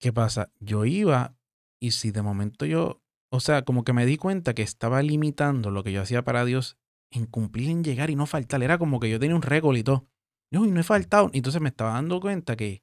[0.00, 0.50] ¿Qué pasa?
[0.60, 1.36] Yo iba
[1.80, 5.70] y si de momento yo, o sea, como que me di cuenta que estaba limitando
[5.70, 6.78] lo que yo hacía para Dios
[7.10, 8.62] en cumplir, en llegar y no faltar.
[8.62, 10.06] Era como que yo tenía un récord y todo.
[10.50, 11.30] Yo, y no he faltado.
[11.32, 12.82] Entonces me estaba dando cuenta que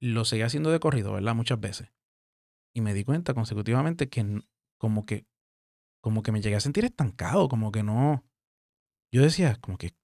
[0.00, 1.34] lo seguía haciendo de corrido, ¿verdad?
[1.34, 1.92] Muchas veces.
[2.74, 4.42] Y me di cuenta consecutivamente que
[4.78, 5.26] como que,
[6.00, 8.24] como que me llegué a sentir estancado, como que no.
[9.12, 9.94] Yo decía, como que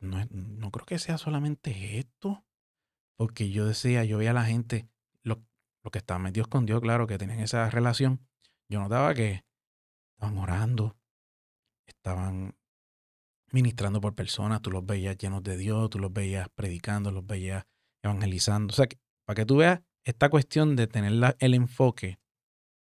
[0.00, 2.44] no, no creo que sea solamente esto.
[3.16, 4.88] Porque yo decía, yo veía a la gente,
[5.22, 5.44] lo,
[5.84, 8.26] lo que estaban metidos con Dios, claro, que tenían esa relación.
[8.68, 9.44] Yo notaba que
[10.14, 10.96] estaban orando,
[11.86, 12.56] estaban
[13.52, 17.64] ministrando por personas, tú los veías llenos de Dios, tú los veías predicando, los veías
[18.02, 18.72] evangelizando.
[18.72, 18.86] O sea,
[19.26, 22.18] para que tú veas esta cuestión de tener el enfoque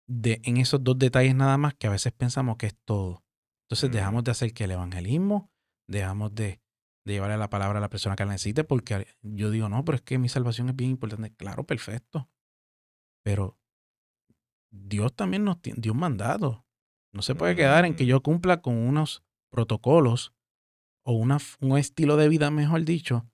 [0.07, 3.23] de, en esos dos detalles nada más que a veces pensamos que es todo.
[3.67, 3.93] Entonces Mm.
[3.93, 5.51] dejamos de hacer que el evangelismo,
[5.87, 6.61] dejamos de,
[7.05, 9.95] de llevarle la palabra a la persona que la necesite, porque yo digo, no, pero
[9.97, 11.33] es que mi salvación es bien importante.
[11.35, 12.29] Claro, perfecto.
[13.23, 13.57] Pero
[14.71, 16.65] Dios también nos tiene, Dios mandado.
[17.13, 20.33] No se puede quedar en que yo cumpla con unos protocolos
[21.05, 23.29] o una, un estilo de vida, mejor dicho,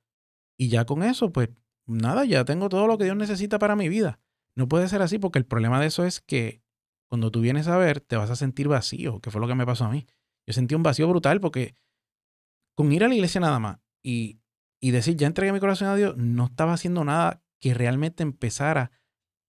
[0.57, 1.49] y ya con eso, pues
[1.87, 4.19] nada, ya tengo todo lo que Dios necesita para mi vida.
[4.55, 6.61] No puede ser así porque el problema de eso es que
[7.09, 9.65] cuando tú vienes a ver, te vas a sentir vacío, que fue lo que me
[9.65, 10.05] pasó a mí.
[10.47, 11.75] Yo sentí un vacío brutal porque
[12.75, 14.39] con ir a la iglesia nada más y,
[14.79, 18.91] y decir, ya entregué mi corazón a Dios, no estaba haciendo nada que realmente empezara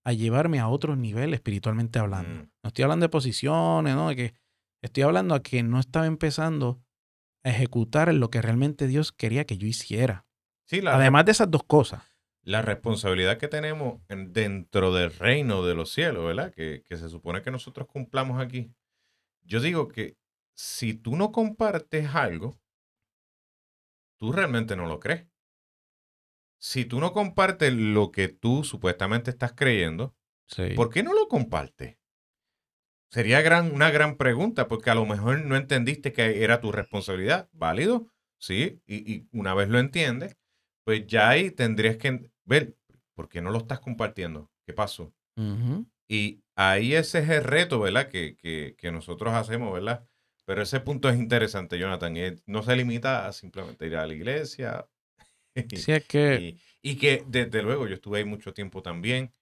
[0.04, 2.42] a llevarme a otro nivel espiritualmente hablando.
[2.42, 2.50] Mm.
[2.62, 4.08] No estoy hablando de posiciones, ¿no?
[4.08, 4.34] De que
[4.82, 6.82] estoy hablando a que no estaba empezando
[7.44, 10.26] a ejecutar lo que realmente Dios quería que yo hiciera.
[10.66, 12.02] Sí, la, Además de esas dos cosas.
[12.42, 16.52] La responsabilidad que tenemos en- dentro del reino de los cielos, ¿verdad?
[16.54, 18.72] Que, que se supone que nosotros cumplamos aquí.
[19.42, 20.16] Yo digo que
[20.54, 22.58] si tú no compartes algo,
[24.18, 25.26] tú realmente no lo crees.
[26.58, 30.14] Si tú no compartes lo que tú supuestamente estás creyendo,
[30.46, 30.70] Sí.
[30.74, 31.96] ¿por qué no lo compartes?
[33.10, 37.48] Sería gran, una gran pregunta, porque a lo mejor no entendiste que era tu responsabilidad.
[37.52, 38.08] ¿Válido?
[38.38, 38.80] Sí.
[38.86, 40.36] Y, y una vez lo entiendes,
[40.90, 42.74] pues ya ahí tendrías que ver
[43.14, 44.50] por qué no lo estás compartiendo.
[44.66, 45.14] ¿Qué pasó?
[46.08, 48.08] Y ahí ese es el reto, ¿verdad?
[48.08, 50.04] Que, que, que nosotros hacemos, ¿verdad?
[50.46, 52.16] Pero ese punto es interesante, Jonathan.
[52.16, 54.88] y no se limita a simplemente ir a la iglesia.
[55.76, 59.32] Sí, es que Y, y que desde luego yo estuve ahí mucho tiempo también.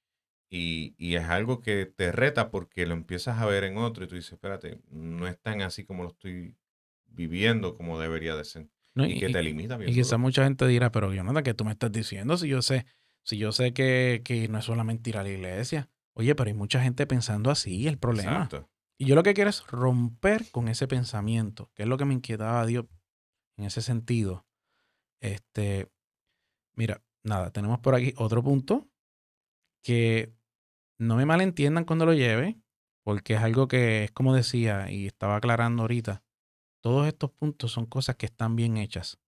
[0.51, 4.07] Y, y es algo que te reta porque lo empiezas a ver en otro y
[4.07, 6.57] tú dices, espérate, no es tan así como lo estoy
[7.07, 8.69] viviendo como debería de ser.
[8.99, 10.19] No, Y, que y- te limita Y quizá duro.
[10.21, 12.37] mucha gente dirá, pero Jonathan, ¿qué tú me estás diciendo?
[12.37, 12.85] Si yo sé,
[13.23, 15.89] si yo sé que, que no es solamente ir a la iglesia.
[16.15, 18.33] Oye, pero hay mucha gente pensando así, el problema.
[18.45, 18.69] Exacto.
[18.99, 22.15] Y yo lo que quiero es romper con ese pensamiento, que es lo que me
[22.15, 22.87] inquietaba a Dios
[23.57, 24.45] en ese sentido.
[25.21, 25.89] Este,
[26.75, 28.89] mira, nada, tenemos por aquí otro punto
[29.83, 30.35] que
[30.99, 32.59] no me malentiendan cuando lo lleve,
[33.05, 36.25] porque es algo que es como decía y estaba aclarando ahorita.
[36.83, 39.19] Todos estos puntos son cosas que están bien hechas.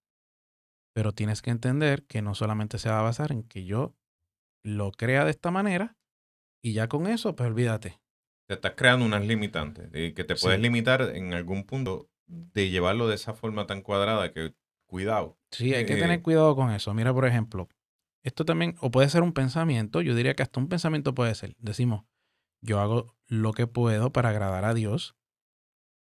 [0.94, 3.94] Pero tienes que entender que no solamente se va a basar en que yo
[4.64, 5.96] lo crea de esta manera
[6.62, 8.00] y ya con eso, pues olvídate.
[8.48, 10.62] Te estás creando unas limitantes y que te puedes Sí.
[10.62, 14.54] limitar en algún punto de llevarlo de esa forma tan cuadrada que
[14.88, 15.38] cuidado.
[15.52, 16.92] Sí, hay que Eh, tener cuidado con eso.
[16.94, 17.68] Mira, por ejemplo,
[18.24, 21.54] esto también, o puede ser un pensamiento, yo diría que hasta un pensamiento puede ser.
[21.58, 22.04] Decimos,
[22.60, 25.16] yo hago lo que puedo para agradar a Dios.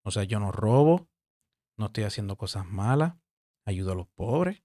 [0.06, 1.09] O sea, yo no robo,
[1.80, 3.16] no estoy haciendo cosas malas,
[3.66, 4.64] ayudo a los pobres.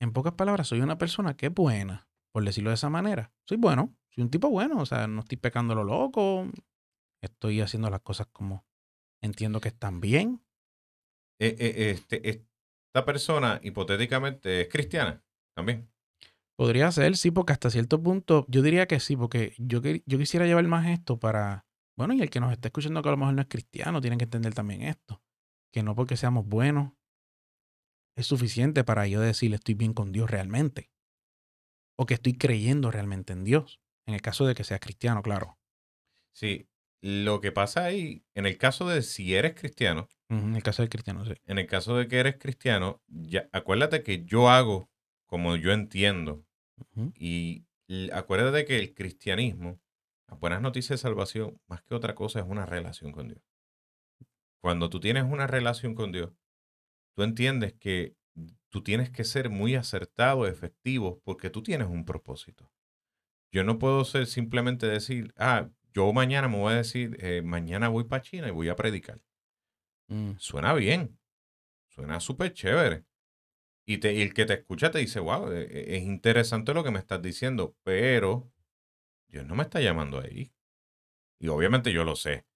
[0.00, 3.32] En pocas palabras, soy una persona que es buena, por decirlo de esa manera.
[3.48, 6.46] Soy bueno, soy un tipo bueno, o sea, no estoy pecando lo loco,
[7.22, 8.66] estoy haciendo las cosas como
[9.22, 10.42] entiendo que están bien.
[11.40, 15.24] eh, eh, este, esta persona hipotéticamente es cristiana
[15.56, 15.90] también.
[16.56, 20.18] Podría ser, sí, porque hasta cierto punto yo diría que sí, porque yo, que- yo
[20.18, 23.18] quisiera llevar más esto para, bueno, y el que nos está escuchando que a lo
[23.18, 25.20] mejor no es cristiano, tiene que entender también esto,
[25.74, 26.92] que no porque seamos buenos
[28.16, 30.92] es suficiente para yo decirle estoy bien con Dios realmente.
[31.98, 33.80] o que estoy creyendo realmente en Dios.
[34.06, 35.58] En el caso de que seas cristiano, claro.
[36.32, 36.68] Sí,
[37.02, 40.90] lo que pasa ahí, en el caso de si eres cristiano, En el caso del
[40.90, 41.34] cristiano, sí.
[41.46, 44.88] en el caso de que eres cristiano, ya, acuérdate que yo hago
[45.26, 46.44] como yo entiendo
[47.16, 47.64] y
[48.12, 49.80] acuérdate que el cristianismo,
[50.28, 53.42] las buenas noticias de salvación, más que otra cosa, es una relación con Dios.
[54.64, 56.32] Cuando tú tienes una relación con Dios,
[57.14, 58.16] tú entiendes que
[58.70, 62.72] tú tienes que ser muy acertado, efectivo, porque tú tienes un propósito.
[63.52, 67.90] Yo no puedo ser simplemente decir, ah, yo mañana me voy a decir, eh, mañana
[67.90, 69.20] voy para China y voy a predicar.
[70.08, 71.20] Mm, Suena bien,
[71.88, 73.04] suena súper chévere.
[73.86, 76.84] Y, te, y el que te escucha te dice, wow, e- e- es interesante lo
[76.84, 78.52] que me estás diciendo, pero
[79.28, 80.52] Dios no me está llamando ahí.
[81.40, 82.46] Y obviamente yo lo sé.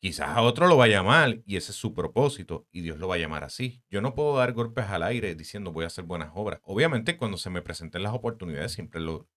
[0.00, 3.06] Quizás a otro lo va a llamar y ese es su propósito y Dios lo
[3.08, 3.82] va a llamar así.
[3.90, 6.60] Yo no puedo dar golpes al aire diciendo voy a hacer buenas obras.
[6.64, 9.28] Obviamente cuando se me presenten las oportunidades siempre lo,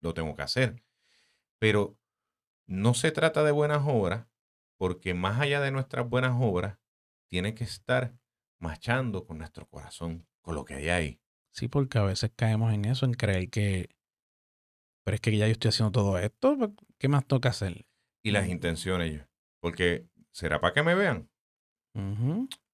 [0.00, 0.84] lo tengo que hacer.
[1.58, 1.98] Pero
[2.66, 4.26] no se trata de buenas obras
[4.78, 6.78] porque más allá de nuestras buenas obras,
[7.28, 8.14] tiene que estar
[8.60, 11.20] marchando con nuestro corazón, con lo que hay ahí.
[11.50, 13.88] Sí, porque a veces caemos en eso, en creer que,
[15.04, 16.56] pero es que ya yo estoy haciendo todo esto,
[16.98, 17.86] ¿qué más toca hacer?
[18.22, 18.50] Y las Mm.
[18.50, 19.12] intenciones.
[19.12, 19.20] yo.
[19.64, 21.26] Porque, ¿será para que me vean?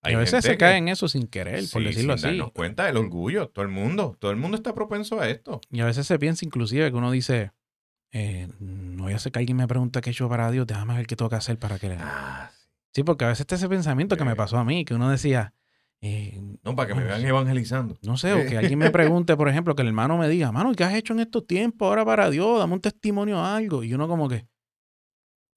[0.03, 2.37] Hay a veces se que- cae en eso sin querer, por Sí, decirlo sin así.
[2.38, 5.61] darnos cuenta del orgullo, todo el mundo, todo el mundo está propenso a esto.
[5.70, 7.53] Y a veces se piensa inclusive que uno dice,
[8.11, 10.96] eh, no voy a hacer que alguien me pregunte qué he hecho para Dios, déjame
[10.96, 11.96] ver qué tengo que hacer para que le...
[12.00, 12.66] Ah, sí.
[12.92, 15.55] Sí, porque a veces está ese pensamiento que me pasó a mí, que uno decía,
[16.00, 17.96] eh, no, para que me vean evangelizando.
[18.03, 20.72] No sé, o que alguien me pregunte, por ejemplo, que el hermano me diga, mano,
[20.74, 22.59] ¿qué has hecho en estos tiempos ahora para Dios?
[22.59, 23.85] Dame un testimonio o algo.
[23.85, 24.48] Y uno como que...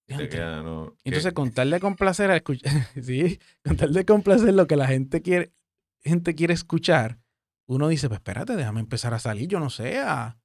[0.07, 0.93] ¿no?
[1.01, 1.09] ¿Qué?
[1.09, 4.87] Entonces, con tal de complacer a escuchar, sí, con tal de complacer lo que la
[4.87, 5.53] gente quiere,
[6.03, 7.19] gente quiere escuchar,
[7.65, 10.37] uno dice, pues espérate, déjame empezar a salir, yo no sé, a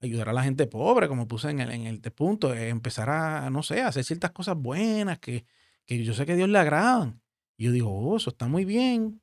[0.00, 3.50] ayudar a la gente pobre, como puse en el, en el punto, eh, empezar a,
[3.50, 5.44] no sé, a hacer ciertas cosas buenas que,
[5.86, 7.20] que yo sé que a Dios le agradan.
[7.56, 9.20] Y yo digo, oh, eso está muy bien,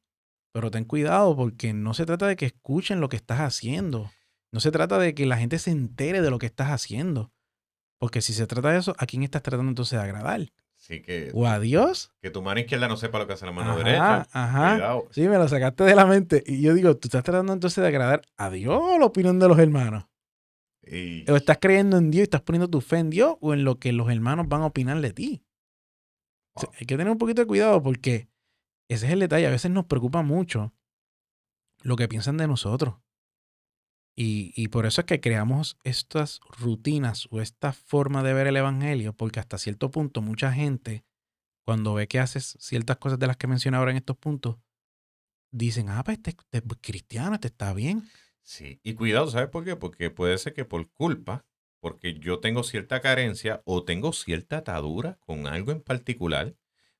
[0.52, 4.12] pero ten cuidado porque no se trata de que escuchen lo que estás haciendo.
[4.52, 7.32] No se trata de que la gente se entere de lo que estás haciendo.
[7.98, 10.42] Porque si se trata de eso, ¿a quién estás tratando entonces de agradar?
[10.76, 12.12] Sí, que, ¿O a Dios?
[12.22, 14.28] que tu mano izquierda no sepa lo que hace la mano Ajá, derecha.
[14.34, 14.74] Ajá.
[14.76, 15.08] Cuidado.
[15.12, 16.44] Sí, me lo sacaste de la mente.
[16.46, 19.48] Y yo digo, ¿tú estás tratando entonces de agradar a Dios o la opinión de
[19.48, 20.06] los hermanos?
[20.84, 23.64] Y- ¿O estás creyendo en Dios y estás poniendo tu fe en Dios o en
[23.64, 25.44] lo que los hermanos van a opinar de ti?
[26.54, 26.76] O sea, Wow.
[26.80, 28.28] hay que tener un poquito de cuidado porque
[28.88, 29.48] ese es el detalle.
[29.48, 30.74] A veces nos preocupa mucho
[31.82, 32.96] lo que piensan de nosotros.
[34.16, 38.56] Y, y por eso es que creamos estas rutinas o esta forma de ver el
[38.56, 41.04] Evangelio, porque hasta cierto punto mucha gente,
[41.66, 44.58] cuando ve que haces ciertas cosas de las que mencioné ahora en estos puntos,
[45.52, 48.10] dicen, ah, pues este, este es cristiano, este está bien.
[48.42, 49.76] Sí, y cuidado, ¿sabes por qué?
[49.76, 51.46] Porque puede ser que por culpa,
[51.80, 56.56] porque yo tengo cierta carencia o tengo cierta atadura con algo en particular,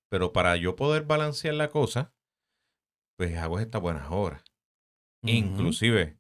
[0.10, 2.14] pero para yo poder balancear la cosa,
[3.16, 4.44] pues hago estas buenas obras.
[5.22, 6.20] Inclusive,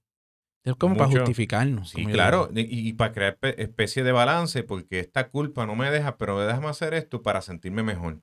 [0.65, 1.89] Es como para justificarnos.
[1.89, 5.89] sí, claro, y, y para crear pe- especie de balance, porque esta culpa no me
[5.91, 8.21] deja, pero déjame hacer esto para sentirme mejor.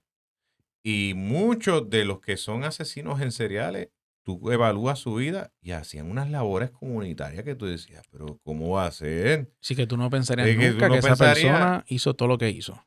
[0.82, 3.90] Y muchos de los que son asesinos en seriales,
[4.24, 8.86] tú evalúas su vida y hacían unas labores comunitarias que tú decías, pero ¿cómo va
[8.86, 9.52] a ser?
[9.60, 12.28] Sí, que tú no pensarías Es que tú nunca no que esa persona hizo todo
[12.28, 12.84] lo que hizo.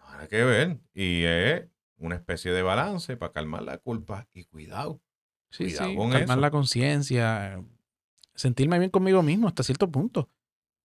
[0.00, 0.78] Nada que ver.
[0.94, 1.66] Y es
[1.98, 4.28] una especie de balance para calmar la culpa.
[4.32, 5.00] Y cuidado.
[5.50, 6.40] Sí, Cuidado sí, con calmar eso.
[6.40, 7.62] la conciencia,
[8.36, 10.30] sentirme bien conmigo mismo hasta cierto punto.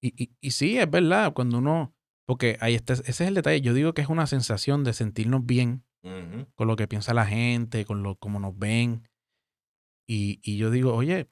[0.02, 1.94] Y, y, y sí, es verdad, cuando uno,
[2.26, 5.46] porque ahí está, ese es el detalle, yo digo que es una sensación de sentirnos
[5.46, 5.84] bien
[6.56, 9.08] con lo que piensa la gente, con lo como nos ven.
[10.08, 11.30] Y, y yo digo, oye,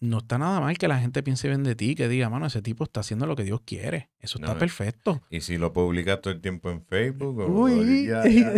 [0.00, 2.62] no está nada mal que la gente piense bien de ti, que diga, mano, ese
[2.62, 4.10] tipo está haciendo lo que Dios quiere.
[4.20, 5.20] Eso está No, perfecto.
[5.28, 8.06] Y si lo publicas todo el tiempo en Facebook, o- Uy.
[8.08, 8.52] ya, ya,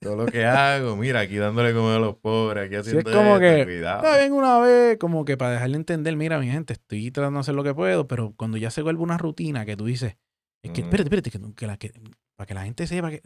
[0.00, 3.16] todo lo que hago, mira, aquí dándole como a los pobres, aquí Sí, haciendo es
[3.16, 4.02] como esto, que, cuidado.
[4.04, 7.40] Está bien una vez, como que para dejarle entender, mira, mi gente, estoy tratando de
[7.42, 10.16] hacer lo que puedo, pero cuando ya se vuelve una rutina que tú dices,
[10.62, 11.92] es que, espérate, espérate, que, que la, que,
[12.36, 13.22] para que la gente sepa que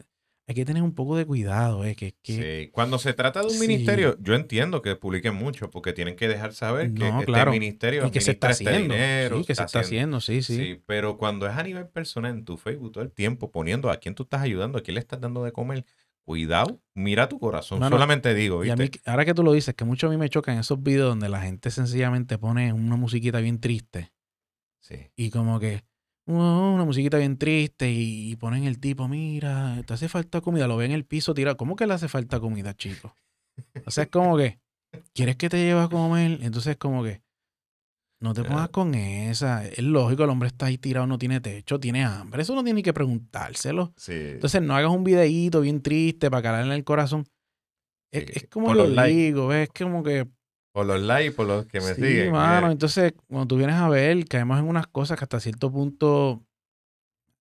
[0.47, 2.71] hay que tener un poco de cuidado, eh, que, que Sí.
[2.71, 3.59] Cuando se trata de un Sí.
[3.67, 7.51] ministerio, yo entiendo que publiquen mucho porque tienen que dejar saber que No, este claro.
[7.51, 8.93] ministerio y que se está este haciendo.
[8.93, 10.55] dinero, sí, que se está haciendo, sí, sí.
[10.55, 13.97] Sí, pero cuando es a nivel personal en tu Facebook todo el tiempo poniendo a
[13.97, 15.83] quién tú estás ayudando, a quién le estás dando de comer,
[16.23, 17.79] cuidado, mira tu corazón.
[17.79, 20.17] Mano, Solamente digo, Y a mí, ahora que tú lo dices, que mucho a mí
[20.17, 24.11] me chocan esos videos donde la gente sencillamente pone una musiquita bien triste
[24.79, 25.11] Sí.
[25.15, 25.94] y como que "Oh,
[26.25, 30.91] una musiquita bien triste y, ponen el tipo, mira, te hace falta comida, lo ven
[30.91, 31.57] en el piso tirado.
[31.57, 33.15] ¿Cómo que le hace falta comida, chico?
[33.85, 34.59] O sea, es como que,
[35.13, 36.39] ¿quieres que te lleve a comer?
[36.41, 37.21] Entonces es como que,
[38.19, 39.65] No te pongas con esa.
[39.65, 42.41] Es lógico, el hombre está ahí tirado, no tiene techo, tiene hambre.
[42.41, 43.93] Eso no tiene ni que preguntárselo.
[43.95, 44.13] Sí.
[44.13, 47.25] Entonces no hagas un videíto bien triste para calarle el corazón.
[48.11, 49.13] Es, como lo los likes.
[49.13, 49.67] digo, ¿ves?
[49.67, 50.27] Es como que...
[50.75, 52.31] por los likes, por los que me sí, siguen.
[52.33, 52.67] mano.
[52.67, 56.45] eh, Entonces, cuando tú vienes a ver, caemos en unas cosas que hasta cierto punto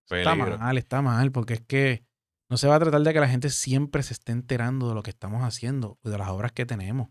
[0.09, 2.05] está mal, está mal, porque es que
[2.49, 5.03] no se va a tratar de que la gente siempre se esté enterando de lo
[5.03, 7.09] que estamos haciendo, de las obras que tenemos,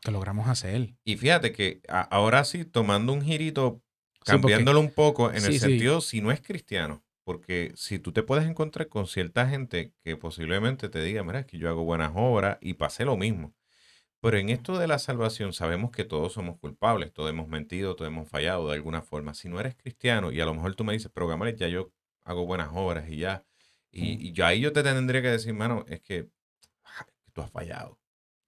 [0.00, 0.94] que logramos hacer.
[1.04, 5.36] Y fíjate que a- ahora sí, tomando un girito, Sí, porque- cambiándolo un poco en
[5.38, 7.02] el Sí, sentido si no es cristiano.
[7.24, 11.46] Porque si tú te puedes encontrar con cierta gente que posiblemente te diga, mira, es
[11.46, 13.52] que yo hago buenas obras y pasé lo mismo.
[14.22, 18.08] Pero en esto de la salvación sabemos que todos somos culpables, todos hemos mentido, todos
[18.08, 19.34] hemos fallado de alguna forma.
[19.34, 21.92] Si no eres cristiano y a lo mejor tú me dices, pero Gamaliel, ya yo
[22.24, 23.44] hago buenas obras y ya.
[23.90, 26.28] Y, y yo ahí yo te tendría que decir, mano, es que
[27.32, 27.98] tú has fallado.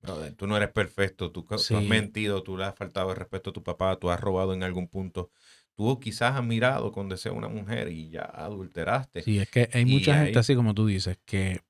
[0.00, 1.74] Brother, tú no eres perfecto, tú, tú has Sí.
[1.88, 4.86] mentido, tú le has faltado el respeto a tu papá, tú has robado en algún
[4.86, 5.30] punto,
[5.76, 9.22] tú quizás has mirado con deseo a una mujer y ya adulteraste.
[9.22, 11.60] Sí, es que hay Y mucha gente así como tú dices, que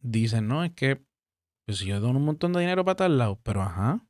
[0.00, 1.00] dicen, no, es que
[1.64, 4.06] pues si yo doy un montón de dinero para tal lado, pero ajá.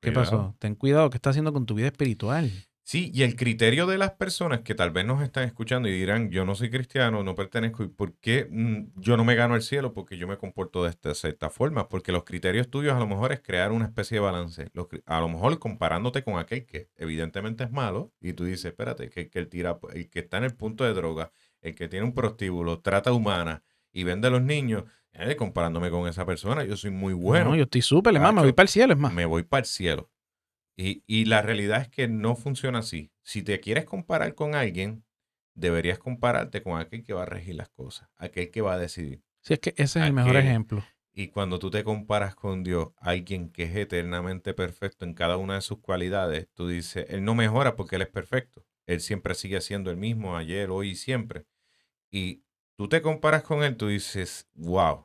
[0.00, 0.12] ¿Qué Cuidado.
[0.12, 0.56] pasó?
[0.58, 2.50] Ten cuidado, ¿qué estás haciendo con tu vida espiritual?
[2.82, 6.30] Sí, y el criterio de las personas que tal vez nos están escuchando y dirán,
[6.30, 9.62] yo no soy cristiano, no pertenezco, ¿y por qué mm, yo no me gano el
[9.62, 9.92] cielo?
[9.92, 13.30] Porque yo me comporto de esta cierta forma, porque los criterios tuyos a lo mejor
[13.30, 14.70] es crear una especie de balance.
[14.72, 19.08] Los a lo mejor comparándote con aquel que evidentemente es malo, y tú dices, espérate,
[19.08, 22.06] que, que el, tira, el que está en el punto de droga, el que tiene
[22.06, 26.76] un prostíbulo, trata humana y vende a los niños, eh, comparándome con esa persona, yo
[26.76, 28.98] soy muy bueno no, yo estoy súper, es más, me voy para el cielo, es
[28.98, 29.12] más.
[29.12, 30.10] me voy para el cielo.
[30.76, 33.12] Y, y la realidad es que no funciona así.
[33.22, 35.04] Si te quieres comparar con alguien,
[35.54, 39.22] deberías compararte con aquel que va a regir las cosas, aquel que va a decidir.
[39.42, 40.82] Sí, es que ese es el mejor ejemplo.
[41.12, 45.56] Y cuando tú te comparas con Dios, alguien que es eternamente perfecto en cada una
[45.56, 48.64] de sus cualidades, tú dices, Él no mejora porque Él es perfecto.
[48.86, 51.46] Él siempre sigue siendo el mismo, ayer, hoy y siempre.
[52.10, 52.44] Y
[52.80, 55.04] tú te comparas con Él, tú dices, wow,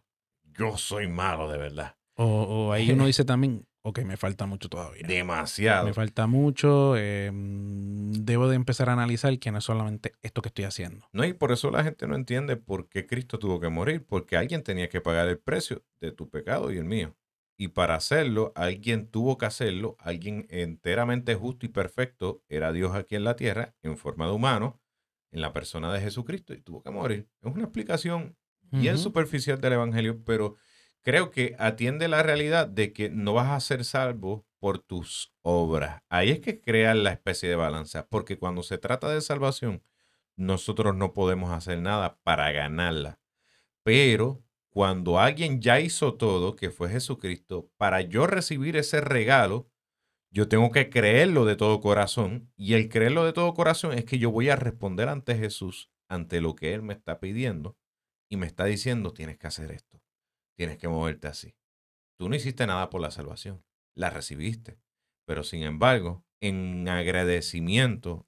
[0.54, 1.98] yo soy malo de verdad.
[2.16, 5.06] O, o ahí uno dice también, ok, me falta mucho todavía.
[5.06, 5.86] Demasiado.
[5.86, 10.42] Me falta mucho, eh, mm, debo de empezar a analizar que no es solamente esto
[10.42, 11.06] que estoy haciendo.
[11.12, 14.38] No, y por eso la gente no entiende por qué Cristo tuvo que morir, porque
[14.38, 17.18] alguien tenía que pagar el precio de tu pecado y el mío.
[17.58, 23.18] Y para hacerlo, alguien tuvo que hacerlo, alguien enteramente justo y perfecto, era Dios aquí
[23.18, 24.80] en la tierra, en forma de humano,
[25.32, 27.28] en la persona de Jesucristo, y tuvo que morir.
[27.42, 28.38] Es una explicación
[28.72, 30.56] bien superficial del Evangelio, pero
[31.02, 36.02] creo que atiende la realidad de que no vas a ser salvo por tus obras.
[36.10, 39.84] Ahí es que crea la especie de balanza, porque cuando se trata de salvación,
[40.36, 43.20] nosotros no podemos hacer nada para ganarla.
[43.84, 49.70] Pero cuando alguien ya hizo todo, que fue Jesucristo, para yo recibir ese regalo,
[50.36, 52.52] yo tengo que creerlo de todo corazón.
[52.58, 56.41] Y el creerlo de todo corazón es que yo voy a responder ante Jesús, ante
[56.41, 57.78] lo que Él me está pidiendo,
[58.30, 60.04] y me está diciendo, tienes que hacer esto,
[60.58, 61.56] tienes que moverte así.
[62.19, 63.63] Tú no hiciste nada por la salvación,
[63.95, 64.78] la recibiste.
[65.26, 68.28] Pero sin embargo, en agradecimiento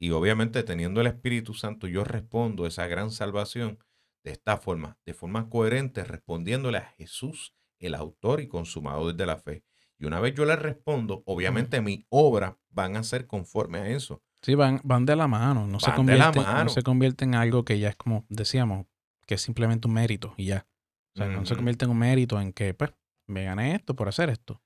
[0.00, 3.78] y obviamente teniendo el Espíritu Santo, yo respondo esa gran salvación
[4.24, 9.36] de esta forma, de forma coherente, respondiéndole a Jesús, el autor y consumador de la
[9.36, 9.64] fe.
[10.02, 14.20] Y una vez yo le respondo, obviamente mis obras van a ser conforme a eso.
[14.42, 15.68] Sí, van, van de la mano.
[15.68, 16.70] No, se Van de la convierte, no mano.
[16.70, 18.86] se convierte en algo que ya es como decíamos,
[19.26, 20.66] que es simplemente un mérito y ya.
[21.14, 22.90] O sea, no se convierte en un mérito en que, pues,
[23.28, 24.60] me gané esto por hacer esto.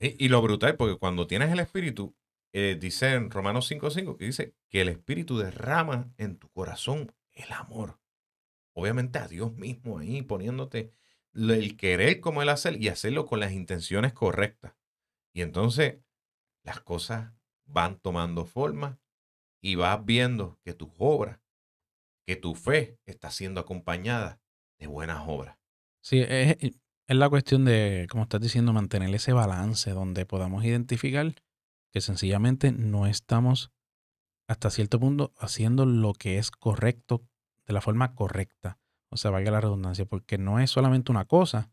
[0.00, 2.16] Y, y lo brutal, porque cuando tienes el Espíritu,
[2.54, 7.52] eh, dice en Romanos 5.5 que dice que el Espíritu derrama en tu corazón el
[7.52, 8.00] amor.
[8.72, 10.92] Obviamente a Dios mismo ahí poniéndote
[11.34, 14.77] el querer como el hacer y hacerlo con las intenciones correctas.
[15.32, 15.98] Y entonces
[16.62, 17.32] las cosas
[17.66, 18.98] van tomando forma
[19.60, 21.40] y vas viendo que tus obras,
[22.26, 24.40] que tu fe está siendo acompañada
[24.78, 25.58] de buenas obras.
[26.00, 31.34] Sí, es, es la cuestión de, como estás diciendo, mantener ese balance donde podamos identificar
[31.90, 33.72] que sencillamente no estamos
[34.46, 37.22] hasta cierto punto haciendo lo que es correcto
[37.66, 38.78] de la forma correcta.
[39.10, 41.70] O sea, valga la redundancia, porque no es solamente una cosa,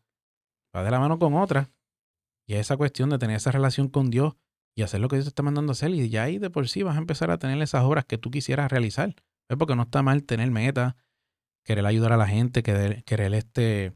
[0.74, 1.70] va de la mano con otra.
[2.46, 4.36] Y es esa cuestión de tener esa relación con Dios
[4.76, 5.90] y hacer lo que Dios te está mandando a hacer.
[5.90, 8.30] Y ya ahí de por sí vas a empezar a tener esas obras que tú
[8.30, 9.14] quisieras realizar.
[9.48, 10.94] Es porque no está mal tener metas,
[11.64, 13.94] querer ayudar a la gente, querer, querer este,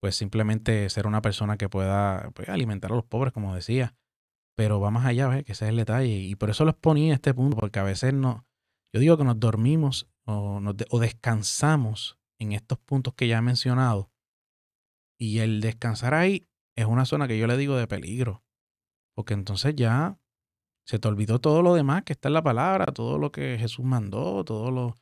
[0.00, 3.94] pues simplemente ser una persona que pueda pues, alimentar a los pobres, como decía.
[4.56, 5.44] Pero va más allá, ¿ves?
[5.44, 6.16] que ese es el detalle.
[6.16, 8.46] Y por eso los ponía en este punto, porque a veces no,
[8.92, 14.12] yo digo que nos dormimos o, o descansamos en estos puntos que ya he mencionado.
[15.18, 16.46] Y el descansar ahí
[16.76, 18.44] es una zona que yo le digo de peligro.
[19.14, 20.18] Porque entonces ya
[20.86, 23.84] Se te olvidó todo lo demás que está en la palabra, todo lo que Jesús
[23.86, 24.96] mandó, todo lo,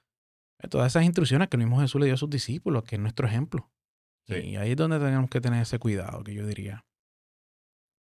[0.60, 3.00] eh, todas esas instrucciones que el mismo Jesús le dio a sus discípulos, que es
[3.00, 3.68] nuestro ejemplo.
[4.28, 6.86] Y ahí es donde tenemos que tener ese cuidado, que yo diría.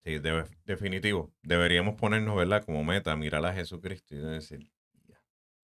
[0.05, 0.19] Sí,
[0.67, 1.33] definitivo.
[1.43, 2.65] Deberíamos ponernos, ¿verdad?
[2.65, 4.71] Como meta, mirar a Jesucristo y decir,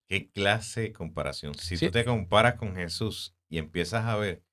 [0.07, 1.53] ¿qué clase de comparación?
[1.53, 4.43] Si tú te comparas con Jesús y empiezas a ver,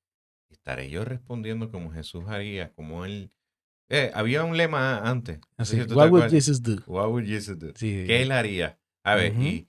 [0.49, 3.31] estaré yo respondiendo como Jesús haría, como él...
[3.89, 5.39] Eh, había un lema antes.
[5.57, 6.77] Así, what would Jesus do?
[6.87, 7.73] What would Jesus do?
[7.73, 8.79] ¿Qué él haría?
[9.03, 9.67] A ver, y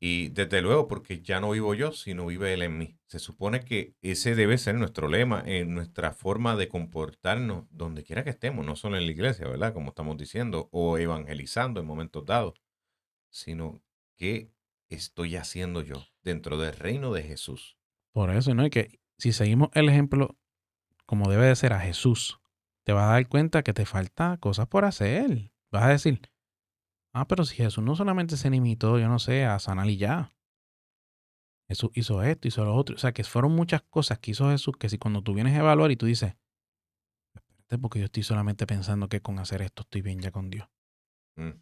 [0.00, 2.96] y desde luego, porque ya no vivo yo, sino vive Él en mí.
[3.06, 8.22] Se supone que ese debe ser nuestro lema, en nuestra forma de comportarnos donde quiera
[8.22, 9.74] que estemos, no solo en la iglesia, ¿verdad?
[9.74, 12.62] Como estamos diciendo, o evangelizando en momentos dados,
[13.30, 13.82] sino
[14.16, 14.52] qué
[14.88, 17.76] estoy haciendo yo dentro del reino de Jesús.
[18.12, 18.66] Por eso, ¿no?
[18.66, 20.36] Y que si seguimos el ejemplo
[21.06, 22.38] como debe de ser a Jesús,
[22.88, 25.52] te vas a dar cuenta que te falta cosas por hacer.
[25.70, 26.22] Vas a decir,
[27.12, 30.32] Ah, pero si Jesús no solamente se limitó, yo no sé, a sanar y ya.
[31.68, 32.96] Jesús hizo esto, hizo lo otro.
[32.96, 35.58] O sea, que fueron muchas cosas que hizo Jesús que si cuando tú vienes a
[35.58, 36.34] evaluar y tú dices,
[37.34, 40.66] espérate, porque yo estoy solamente pensando que con hacer esto estoy bien ya con Dios.
[41.36, 41.60] Mm.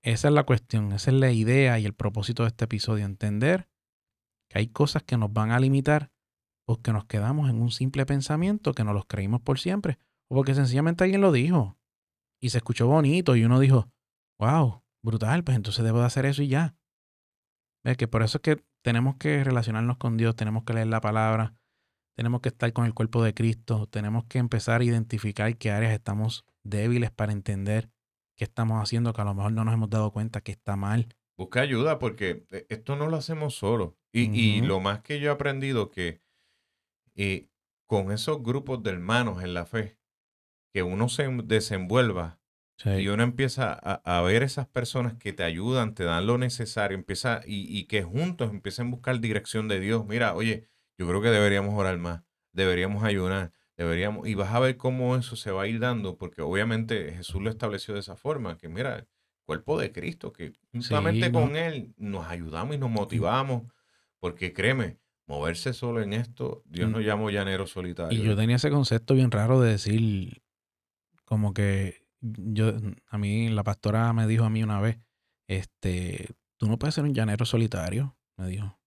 [0.00, 3.68] Esa es la cuestión, esa es la idea y el propósito de este episodio, entender
[4.48, 6.10] que hay cosas que nos van a limitar
[6.64, 9.98] porque nos quedamos en un simple pensamiento que nos los creímos por siempre
[10.28, 11.78] o porque sencillamente alguien lo dijo
[12.40, 13.90] y se escuchó bonito y uno dijo,
[14.38, 16.76] wow, brutal, pues entonces debo de hacer eso y ya.
[17.84, 17.96] ¿Ves?
[17.96, 21.54] Que por eso es que tenemos que relacionarnos con Dios, tenemos que leer la palabra,
[22.16, 25.92] tenemos que estar con el cuerpo de Cristo, tenemos que empezar a identificar qué áreas
[25.92, 27.90] estamos débiles para entender
[28.36, 31.08] qué estamos haciendo, que a lo mejor no nos hemos dado cuenta que está mal.
[31.36, 33.96] Busca ayuda porque eh, esto no lo hacemos solo.
[34.12, 36.22] Y, lo más que yo he aprendido que
[37.14, 37.50] y
[37.86, 39.97] con esos grupos de hermanos en la fe,
[40.72, 42.38] que uno se desenvuelva
[42.84, 47.40] y uno empieza a, ver esas personas que te ayudan, te dan lo necesario, empieza
[47.44, 50.06] y, que juntos empiecen a buscar dirección de Dios.
[50.06, 54.76] Mira, oye, yo creo que deberíamos orar más, deberíamos ayunar, deberíamos, y vas a ver
[54.76, 58.56] cómo eso se va a ir dando, porque obviamente Jesús lo estableció de esa forma,
[58.58, 59.08] que mira, el
[59.44, 63.64] cuerpo de Cristo, que justamente con Él nos ayudamos y nos motivamos,
[64.20, 66.92] porque créeme, moverse solo en esto, Dios mm.
[66.92, 68.16] nos llama llanero solitario.
[68.16, 70.42] Y yo tenía ese concepto bien raro de decir,
[71.28, 72.72] como que yo,
[73.10, 74.98] a mí, la pastora me dijo a mí una vez,
[75.46, 78.78] este, tú no puedes ser un llanero solitario, me dijo.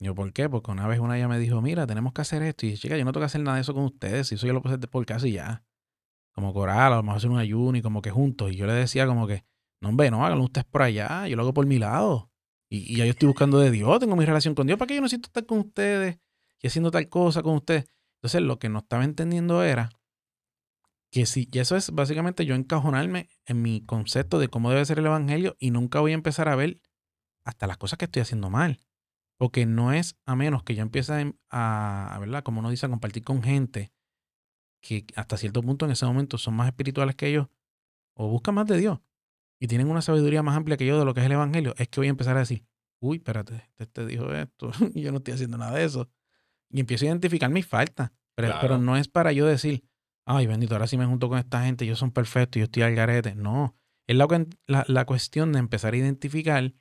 [0.00, 0.48] Yo, ¿por qué?
[0.48, 2.66] Porque una vez una ella me dijo, mira, tenemos que hacer esto.
[2.66, 4.26] Y dije, chica, yo no tengo que hacer nada de eso con ustedes.
[4.26, 5.64] Si eso yo lo puedo hacer por casa y ya.
[6.32, 8.50] Como coral, a lo mejor hacer un ayuno y como que juntos.
[8.50, 9.44] Y yo le decía como que,
[9.80, 11.28] no, hombre, no, háganlo ustedes por allá.
[11.28, 12.32] Yo lo hago por mi lado.
[12.68, 14.76] Y, y ya yo estoy buscando de Dios, tengo mi relación con Dios.
[14.78, 16.18] ¿Para qué yo necesito estar con ustedes
[16.60, 17.86] y haciendo tal cosa con ustedes?
[18.16, 19.90] Entonces, lo que no estaba entendiendo era
[21.14, 24.98] que sí, y eso es básicamente yo encajonarme en mi concepto de cómo debe ser
[24.98, 26.80] el evangelio y nunca voy a empezar a ver
[27.44, 28.80] hasta las cosas que estoy haciendo mal.
[29.36, 32.42] Porque no es a menos que yo empiece a, ¿verdad?
[32.42, 33.92] Como uno dice, a compartir con gente
[34.80, 37.46] que hasta cierto punto en ese momento son más espirituales que ellos
[38.14, 38.98] o buscan más de Dios
[39.60, 41.86] y tienen una sabiduría más amplia que yo de lo que es el evangelio, es
[41.86, 42.66] que voy a empezar a decir,
[42.98, 46.10] uy, espérate, este te dijo esto y yo no estoy haciendo nada de eso.
[46.70, 49.84] Y empiezo a identificar mis faltas, pero, pero no es para yo decir,
[50.26, 52.94] ay, bendito, ahora sí me junto con esta gente, ellos son perfectos, yo estoy al
[52.94, 53.34] garete.
[53.34, 56.72] No, es la, la, cuestión de empezar a identificar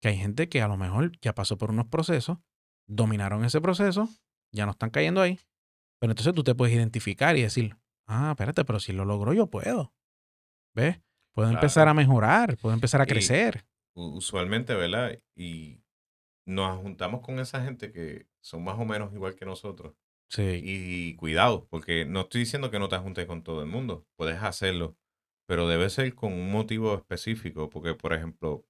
[0.00, 2.38] que hay gente que a lo mejor ya pasó por unos procesos,
[2.86, 4.08] dominaron ese proceso,
[4.52, 5.38] ya no están cayendo ahí,
[6.00, 9.48] pero entonces tú te puedes identificar y decir, ah, espérate, pero si lo logro yo
[9.48, 9.94] puedo.
[10.74, 11.00] ¿Ves?
[11.34, 13.64] Puedo empezar a mejorar, puedo empezar a crecer.
[13.94, 15.18] usualmente, ¿verdad?
[15.34, 15.82] Y
[16.46, 19.94] nos juntamos con esa gente que son más o menos igual que nosotros.
[20.36, 24.42] Y cuidado, porque no estoy diciendo que no te juntes con todo el mundo, puedes
[24.42, 24.96] hacerlo,
[25.46, 28.66] pero debe ser con un motivo específico, porque por ejemplo,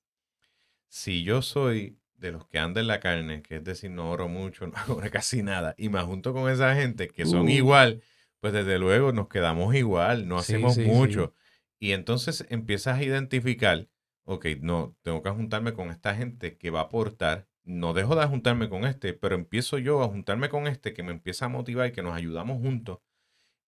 [0.89, 4.29] si yo soy de los que andan en la carne, que es decir, no oro
[4.29, 7.51] mucho, no hago casi nada, y me junto con esa gente que son uh.
[7.51, 8.03] igual,
[8.41, 11.35] pues desde luego nos quedamos igual, no hacemos mucho.
[11.79, 13.89] Y entonces empiezas a identificar,
[14.25, 18.27] ok, no, tengo que juntarme con esta gente que va a aportar no dejo de
[18.27, 21.89] juntarme con este, pero empiezo yo a juntarme con este que me empieza a motivar
[21.89, 23.01] y que nos ayudamos juntos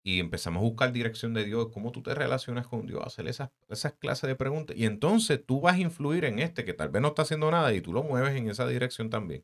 [0.06, 3.50] y empezamos a buscar dirección de Dios, cómo tú te relacionas con Dios, hacer esas,
[3.70, 4.78] esas clases de preguntas.
[4.78, 7.74] Y entonces tú vas a influir en este que tal vez no está haciendo nada
[7.74, 9.44] y tú lo mueves en esa dirección también.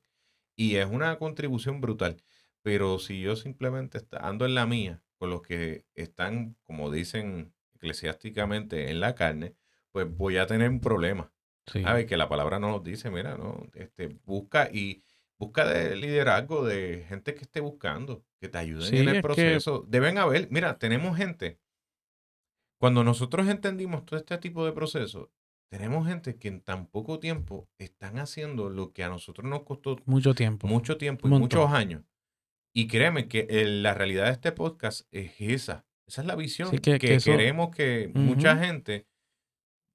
[0.56, 2.22] Y es una contribución brutal.
[2.62, 8.92] Pero si yo simplemente ando en la mía, con los que están, como dicen eclesiásticamente,
[8.92, 9.56] en la carne,
[9.92, 11.34] pues voy a tener un problema.
[11.72, 12.06] Sí.
[12.08, 15.04] Que la palabra no nos dice, mira, no, este, busca y
[15.40, 19.86] busca de liderazgo de gente que esté buscando, que te ayuden en el proceso.
[19.88, 21.60] Deben haber, mira, tenemos gente.
[22.80, 25.30] Cuando nosotros entendimos todo este tipo de procesos,
[25.70, 29.98] tenemos gente que en tan poco tiempo están haciendo lo que a nosotros nos costó
[30.06, 30.68] Mucho tiempo.
[30.68, 32.04] mucho tiempo y muchos años.
[32.74, 35.86] Y créeme que el- la realidad de este podcast es esa.
[36.08, 39.08] Esa es la visión Sí, que- que, que eso- queremos que mucha gente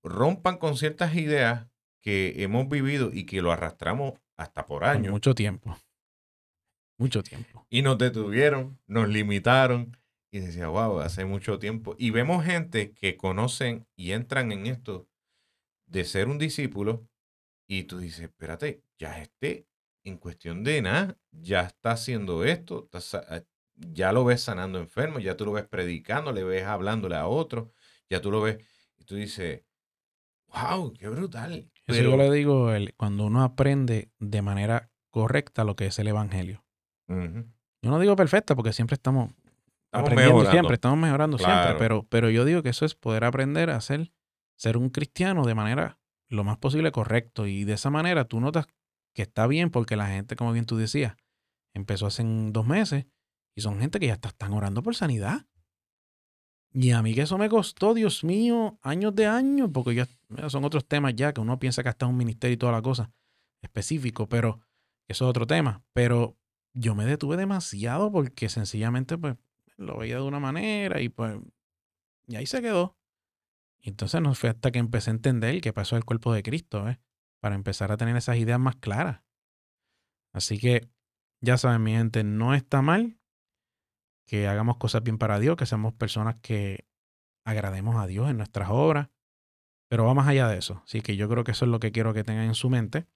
[0.08, 1.66] rompan con ciertas ideas
[2.00, 5.12] que hemos vivido y que lo arrastramos hasta por Por años.
[5.12, 5.76] mucho tiempo.
[6.98, 7.66] Mucho tiempo.
[7.68, 9.96] Y nos detuvieron, nos limitaron.
[10.30, 11.94] Y decía, wow, hace mucho tiempo.
[11.98, 15.08] Y vemos gente que conocen y entran en esto
[15.86, 17.08] de ser un discípulo.
[17.68, 19.66] Y tú dices, espérate, ya este,
[20.04, 23.42] en cuestión de nada, ya está haciendo esto, ah,
[23.74, 27.70] ya lo ves sanando enfermos, ya tú lo ves predicando, le ves hablándole a otros,
[28.08, 28.58] ya tú lo ves.
[28.96, 29.62] Y tú dices,
[30.48, 31.52] wow, qué brutal.
[31.86, 35.98] Eso Pero, yo le digo el- cuando uno aprende de manera correcta lo que es
[35.98, 36.64] el evangelio.
[37.08, 39.52] Yo no digo perfecta porque siempre estamos, estamos
[39.92, 40.50] aprendiendo mejorando.
[40.50, 41.62] siempre, estamos mejorando Claro.
[41.62, 44.10] siempre, pero, pero yo digo que eso es poder aprender a ser,
[44.56, 48.66] ser un cristiano de manera lo más posible correcto y de esa manera tú notas
[49.14, 51.14] que está bien porque la gente, como bien tú decías,
[51.72, 53.06] empezó hace dos meses
[53.54, 55.46] y son gente que ya está- están orando por sanidad.
[56.72, 60.06] Y a mí que eso me costó, Dios mío, años de años, porque ya
[60.48, 62.82] son otros temas ya que uno piensa que hasta es un ministerio y toda la
[62.82, 63.12] cosa
[63.62, 64.60] específico, pero
[65.08, 65.84] eso es otro tema.
[65.92, 66.36] Pero
[66.72, 69.36] yo me detuve demasiado porque sencillamente pues
[69.76, 71.38] lo veía de una manera y pues
[72.26, 72.96] y ahí se quedó.
[73.78, 76.84] Y entonces no fue hasta que empecé a entender qué pasó el cuerpo de Cristo,
[76.84, 76.98] ¿ves?
[77.40, 79.22] Para empezar a tener esas ideas más claras.
[80.32, 80.88] Así que
[81.40, 83.20] ya saben, mi gente, no está mal
[84.26, 86.86] que hagamos cosas bien para Dios, que seamos personas que
[87.44, 89.08] agrademos a Dios en nuestras obras,
[89.88, 90.82] pero va más allá de eso.
[90.84, 93.06] Así que yo creo que eso es lo que quiero que tengan en su mente.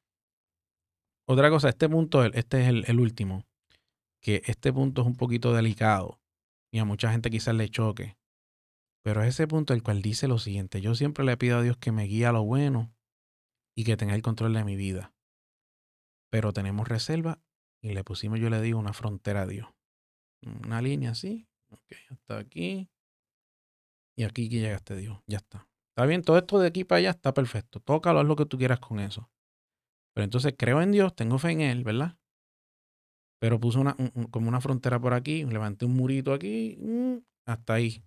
[1.27, 3.47] Otra cosa, este punto, este es el, último,
[4.21, 6.21] que este punto es un poquito delicado
[6.73, 8.19] y a mucha gente quizás le choque,
[9.05, 11.77] pero es ese punto el cual dice lo siguiente, yo siempre le pido a Dios
[11.77, 12.93] que me guíe a lo bueno
[13.77, 15.15] y que tenga el control de mi vida,
[16.31, 17.41] pero tenemos reserva
[17.81, 19.69] y le pusimos, yo le digo, una frontera a Dios.
[20.43, 22.91] Una línea así, ok, hasta aquí
[24.17, 25.70] y aquí que llegaste Dios, ya está.
[25.91, 27.81] Está bien, todo esto de aquí para allá está perfecto.
[27.81, 29.31] Tócalo, haz lo que tú quieras con eso.
[30.15, 32.19] Pero entonces creo en Dios, tengo fe en Él, ¿verdad?
[33.39, 37.17] Pero puse una, un- un- como una frontera por aquí, levanté un murito aquí, mm,
[37.47, 38.05] hasta ahí.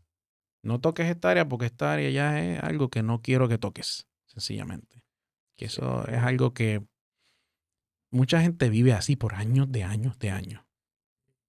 [0.63, 4.07] No toques esta área porque esta área ya es algo que no quiero que toques,
[4.27, 5.03] sencillamente.
[5.57, 6.83] Que eso es algo que
[8.11, 10.63] mucha gente vive así por años de años de años.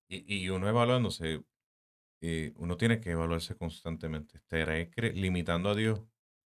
[0.09, 1.45] Y, y uno evaluándose,
[2.23, 4.39] eh, uno tiene que evaluarse constantemente.
[4.39, 6.03] Estaré limitando a Dios,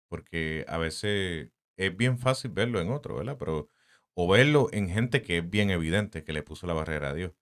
[0.09, 3.36] porque a veces es bien fácil verlo en otro, ¿verdad?
[3.38, 3.70] Pero,
[4.14, 7.32] o verlo en gente que es bien evidente que le puso la barrera a Dios.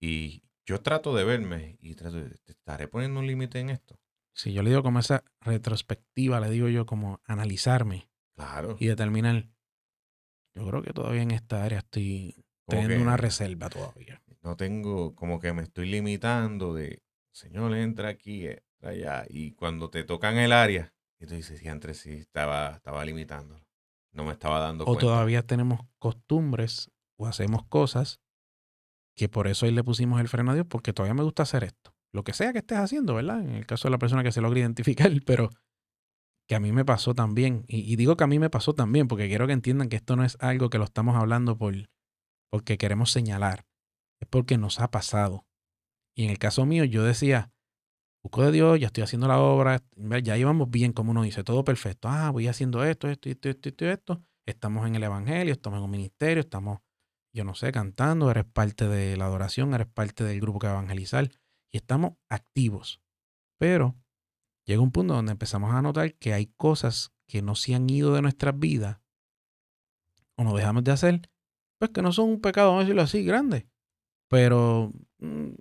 [0.00, 3.98] Y yo trato de verme y trato de, ¿te estaré poniendo un límite en esto?
[4.34, 8.76] Si yo le digo como esa retrospectiva, le digo yo como analizarme Claro.
[8.78, 9.48] y determinar,
[10.54, 14.22] yo creo que todavía en esta área estoy teniendo una reserva todavía.
[14.42, 19.24] no tengo, como que me estoy limitando de, Señor, entra aquí, entra allá.
[19.28, 23.60] Y cuando te tocan el área, y tú dices, sí, entre sí, estaba, estaba limitando.
[24.12, 25.00] No me estaba dando O cuenta.
[25.00, 28.20] todavía tenemos costumbres o hacemos cosas
[29.16, 31.64] que por eso ahí le pusimos el freno a Dios, porque todavía me gusta hacer
[31.64, 31.94] esto.
[32.12, 33.40] Lo que sea que estés haciendo, ¿verdad?
[33.40, 35.50] En el caso de la persona que se logra identificar, pero
[36.48, 37.64] que a mí me pasó también.
[37.66, 40.16] Y, y digo que a mí me pasó también, porque quiero que entiendan que esto
[40.16, 41.74] no es algo que lo estamos hablando por,
[42.50, 43.66] porque queremos señalar.
[44.20, 45.46] Es porque nos ha pasado.
[46.14, 47.52] Y en el caso mío, yo decía,
[48.26, 49.80] busco de Dios, ya estoy haciendo la obra,
[50.20, 52.08] ya íbamos bien, como uno dice, todo perfecto.
[52.08, 54.22] Ah, voy haciendo esto, esto, esto, esto, esto, esto.
[54.46, 56.80] Estamos en el Evangelio, estamos en un ministerio, estamos,
[57.32, 60.72] yo no sé, cantando, eres parte de la adoración, eres parte del grupo que va
[60.72, 61.30] evangelizar
[61.70, 63.00] y estamos activos.
[63.58, 63.94] Pero
[64.66, 68.12] llega un punto donde empezamos a notar que hay cosas que no se han ido
[68.12, 68.98] de nuestras vidas
[70.36, 71.30] o no dejamos de hacer,
[71.78, 73.68] pues que no son un pecado, vamos a decirlo así, grande.
[74.28, 75.52] Pero mm,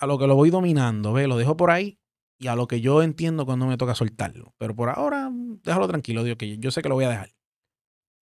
[0.00, 2.00] a lo que lo voy dominando, ve, lo dejo por ahí
[2.38, 4.54] y a lo que yo entiendo cuando me toca soltarlo.
[4.56, 7.30] Pero por ahora, déjalo tranquilo, Dios, que yo sé que lo voy a dejar.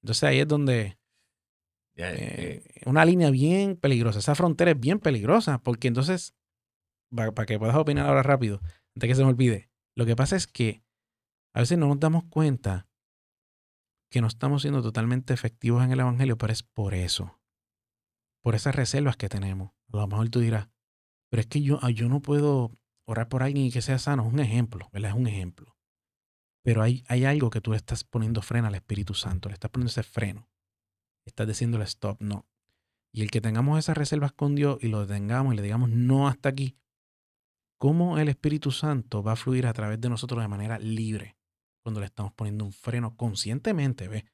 [0.02, 0.98] Entonces ahí es donde
[1.94, 4.18] eh, eh, una línea bien peligrosa.
[4.18, 6.34] Esa frontera es bien peligrosa porque entonces,
[7.14, 8.60] para, que puedas opinar ahora rápido,
[8.96, 10.82] antes que se me olvide, lo que pasa es que
[11.54, 12.88] a veces no nos damos cuenta
[14.10, 17.38] que no estamos siendo totalmente efectivos en el Evangelio, pero es por eso,
[18.42, 19.70] por esas reservas que tenemos.
[19.92, 20.68] A lo mejor tú dirás,
[21.30, 22.72] pero es que yo, ah, yo no puedo
[23.04, 24.26] orar por alguien y que sea sano.
[24.26, 25.10] Es un ejemplo, ¿verdad?
[25.10, 25.76] Es un ejemplo.
[26.62, 29.90] Pero hay, hay algo que tú estás poniendo freno al Espíritu Santo, le estás poniendo
[29.90, 30.48] ese freno.
[31.24, 32.46] Estás diciéndole stop, no.
[33.12, 36.28] Y el que tengamos esas reservas con Dios y lo tengamos y le digamos no
[36.28, 36.76] hasta aquí,
[37.78, 41.38] ¿cómo el Espíritu Santo va a fluir a través de nosotros de manera libre?
[41.88, 44.24] cuando le estamos poniendo un freno conscientemente, ¿ves?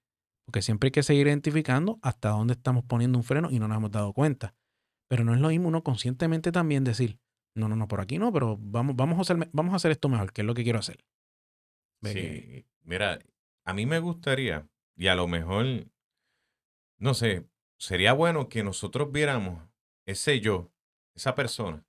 [0.45, 3.77] Porque siempre hay que seguir identificando hasta dónde estamos poniendo un freno y no nos
[3.77, 4.57] hemos dado cuenta.
[5.09, 7.19] Pero no es lo mismo uno conscientemente también decir,
[7.55, 10.09] no, no, no, por aquí no, pero vamos, vamos, a, hacer, vamos a hacer esto
[10.09, 11.05] mejor, que es lo que quiero hacer.
[12.03, 13.21] Sí, mira,
[13.65, 15.87] a mí me gustaría, y a lo mejor,
[16.99, 17.47] no sé,
[17.79, 19.63] sería bueno que nosotros viéramos
[20.07, 20.73] ese yo,
[21.15, 21.87] esa persona,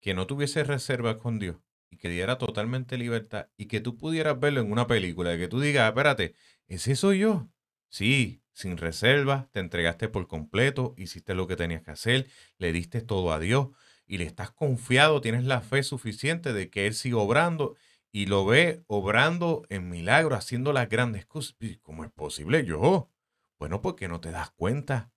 [0.00, 1.56] que no tuviese reserva con Dios
[1.90, 5.48] y que diera totalmente libertad y que tú pudieras verlo en una película, de que
[5.48, 6.34] tú digas, espérate,
[6.66, 7.48] ese soy yo.
[7.88, 12.26] Sí, sin reserva, te entregaste por completo, hiciste lo que tenías que hacer,
[12.56, 13.68] le diste todo a Dios
[14.06, 17.76] y le estás confiado, tienes la fe suficiente de que Él sigue obrando
[18.10, 21.54] y lo ve obrando en milagro, haciendo las grandes cosas.
[21.82, 23.10] ¿Cómo es posible yo?
[23.58, 25.12] Bueno, porque no te das cuenta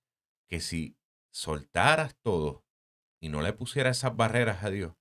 [0.46, 0.98] que si
[1.30, 2.66] soltaras todo
[3.20, 4.96] y no le pusieras esas barreras a Dios,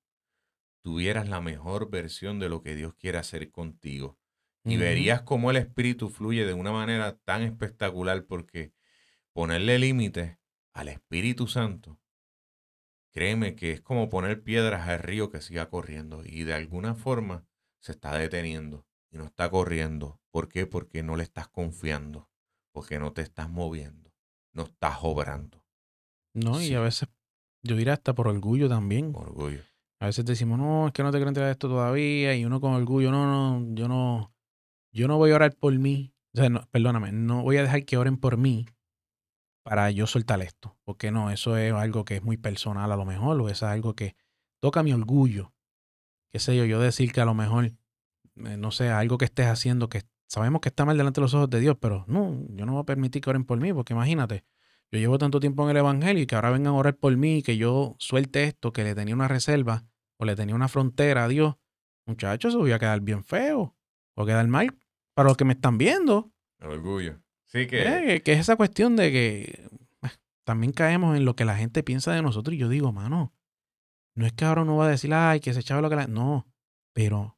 [0.82, 4.18] tuvieras la mejor versión de lo que Dios quiere hacer contigo.
[4.66, 8.74] Y verías cómo el Espíritu fluye de una manera tan espectacular porque
[9.34, 10.38] ponerle límites
[10.74, 12.00] al Espíritu Santo,
[13.12, 17.46] créeme que es como poner piedras al río que siga corriendo y de alguna forma
[17.80, 20.20] se está deteniendo y no está corriendo.
[20.30, 20.68] ¿Por qué?
[20.68, 22.30] Porque no le estás confiando,
[22.72, 24.14] porque no te estás moviendo,
[24.54, 25.66] no estás obrando.
[26.34, 27.10] No, y a veces
[27.64, 29.12] yo diría hasta por orgullo también.
[29.16, 29.62] Orgullo.
[30.00, 32.36] A veces decimos, no, es que no te entregar esto todavía.
[32.36, 34.34] Y uno con orgullo, no, no, yo no,
[34.92, 36.14] yo no voy a orar por mí.
[36.34, 38.66] O sea, no, perdóname, no voy a dejar que oren por mí
[39.64, 40.78] para yo soltar esto.
[40.84, 43.96] Porque no, eso es algo que es muy personal a lo mejor, o es algo
[43.96, 44.16] que
[44.60, 45.54] toca mi orgullo.
[46.32, 49.48] Qué sé yo, yo decir que a lo mejor, eh, no sé, algo que estés
[49.48, 52.66] haciendo que sabemos que está mal delante de los ojos de Dios, pero no, yo
[52.66, 54.46] no voy a permitir que oren por mí, porque imagínate,
[54.92, 57.42] yo llevo tanto tiempo en el Evangelio y que ahora vengan a orar por mí,
[57.42, 59.86] que yo suelte esto, que le tenía una reserva
[60.18, 61.56] o le tenía una frontera a Dios.
[62.06, 63.76] Muchachos, eso voy a quedar bien feo.
[64.20, 64.78] O quedar mal
[65.14, 66.32] para los que me están viendo.
[66.60, 67.22] El orgullo.
[67.46, 68.16] Sí que...
[68.16, 69.70] Eh, que es esa cuestión de que
[70.44, 72.54] también caemos en lo que la gente piensa de nosotros.
[72.54, 73.34] Y yo digo, mano,
[74.16, 76.08] no es que ahora uno va a decir, ay, que se echaba lo que la...
[76.08, 76.48] No,
[76.94, 77.38] pero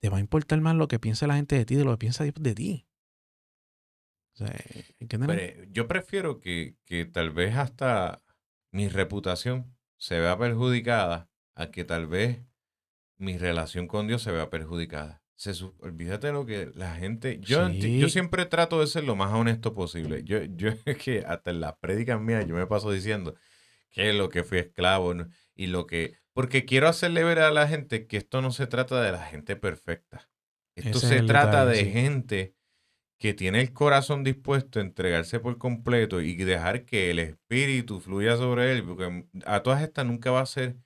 [0.00, 1.98] te va a importar más lo que piensa la gente de ti de lo que
[1.98, 2.86] piensa Dios de ti
[5.70, 8.22] yo prefiero que, que tal vez hasta
[8.72, 12.42] mi reputación se vea perjudicada a que tal vez
[13.16, 15.22] mi relación con Dios se vea perjudicada.
[15.36, 17.38] Se, olvídate lo que la gente.
[17.40, 20.22] Yo, yo siempre trato de ser lo más honesto posible.
[20.24, 23.34] Yo, yo es que hasta en las prédicas mías yo me paso diciendo
[23.90, 25.14] que lo que fui esclavo
[25.54, 26.14] y lo que.
[26.32, 29.56] Porque quiero hacerle ver a la gente que esto no se trata de la gente
[29.56, 30.28] perfecta.
[30.74, 32.56] Esto se trata de gente
[33.18, 38.36] que tiene el corazón dispuesto a entregarse por completo y dejar que el espíritu fluya
[38.36, 40.76] sobre él, porque a todas estas nunca va a ser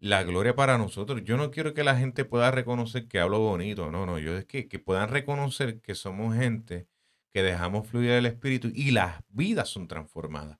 [0.00, 1.22] la gloria para nosotros.
[1.24, 4.46] Yo no quiero que la gente pueda reconocer que hablo bonito, no, no, yo es
[4.46, 6.88] que, que puedan reconocer que somos gente
[7.32, 10.58] que dejamos fluir el espíritu y las vidas son transformadas.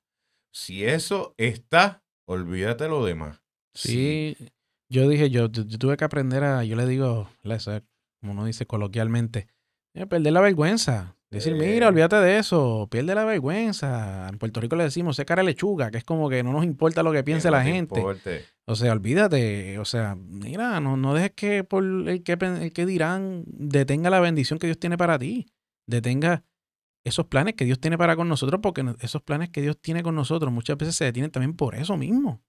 [0.53, 3.43] Si eso está, olvídate lo demás.
[3.75, 4.37] Sí,
[4.89, 7.31] yo dije, yo, tuve que aprender a, yo le digo,
[8.21, 9.49] como uno dice coloquialmente,
[9.95, 11.17] eh, perder la vergüenza.
[11.31, 14.29] Decir, mira, olvídate de eso, pierde la vergüenza.
[14.29, 17.05] En Puerto Rico le decimos, sé cara lechuga, que es como que no nos importa
[17.05, 18.03] lo que piense la gente.
[18.67, 22.85] O sea, olvídate, o sea, mira, no, no dejes que por el que, el que
[22.85, 25.47] dirán detenga la bendición que Dios tiene para ti.
[25.87, 26.45] Detenga
[27.05, 30.17] esos planes que Dios tiene para con nosotros, porque esos planes que Dios tiene con
[30.17, 32.43] nosotros muchas veces se detienen también por eso mismo.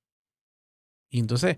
[1.11, 1.57] Y entonces,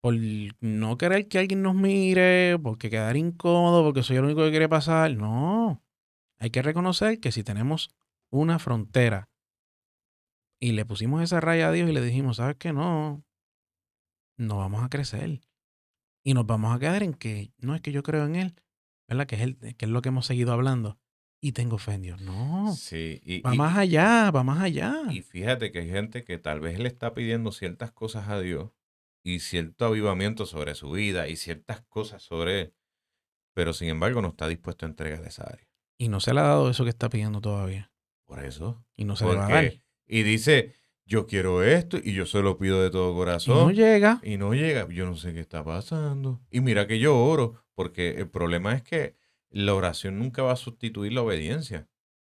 [0.00, 0.14] por
[0.60, 4.68] no querer que alguien nos mire, porque quedar incómodo, porque soy el único que quiere
[4.68, 5.83] pasar, no.
[6.44, 7.88] Hay que reconocer que si tenemos
[8.30, 9.30] una frontera
[10.60, 12.74] y le pusimos esa raya a Dios y le dijimos, ¿sabes qué?
[12.74, 13.24] No,
[14.36, 15.40] no vamos a crecer.
[16.22, 18.54] Y nos vamos a quedar en que no es que yo creo en Él,
[19.08, 19.26] ¿verdad?
[19.26, 20.98] Que es, el, que es lo que hemos seguido hablando.
[21.40, 22.20] Y tengo fe en Dios.
[22.20, 22.74] No.
[22.76, 23.22] Sí.
[23.24, 25.00] Y, va más allá, va más allá.
[25.10, 28.70] Y fíjate que hay gente que tal vez le está pidiendo ciertas cosas a Dios
[29.22, 32.74] y cierto avivamiento sobre su vida y ciertas cosas sobre Él,
[33.54, 35.73] pero sin embargo no está dispuesto a entregar esa área.
[36.04, 37.90] Y no se le ha dado eso que está pidiendo todavía.
[38.26, 38.84] Por eso.
[38.94, 39.72] Y no se le va a dar.
[40.06, 40.74] Y dice,
[41.06, 43.56] yo quiero esto y yo se lo pido de todo corazón.
[43.56, 44.20] Y no llega.
[44.22, 44.86] Y no llega.
[44.90, 46.42] Yo no sé qué está pasando.
[46.50, 49.16] Y mira que yo oro, porque el problema es que
[49.48, 51.88] la oración nunca va a sustituir la obediencia.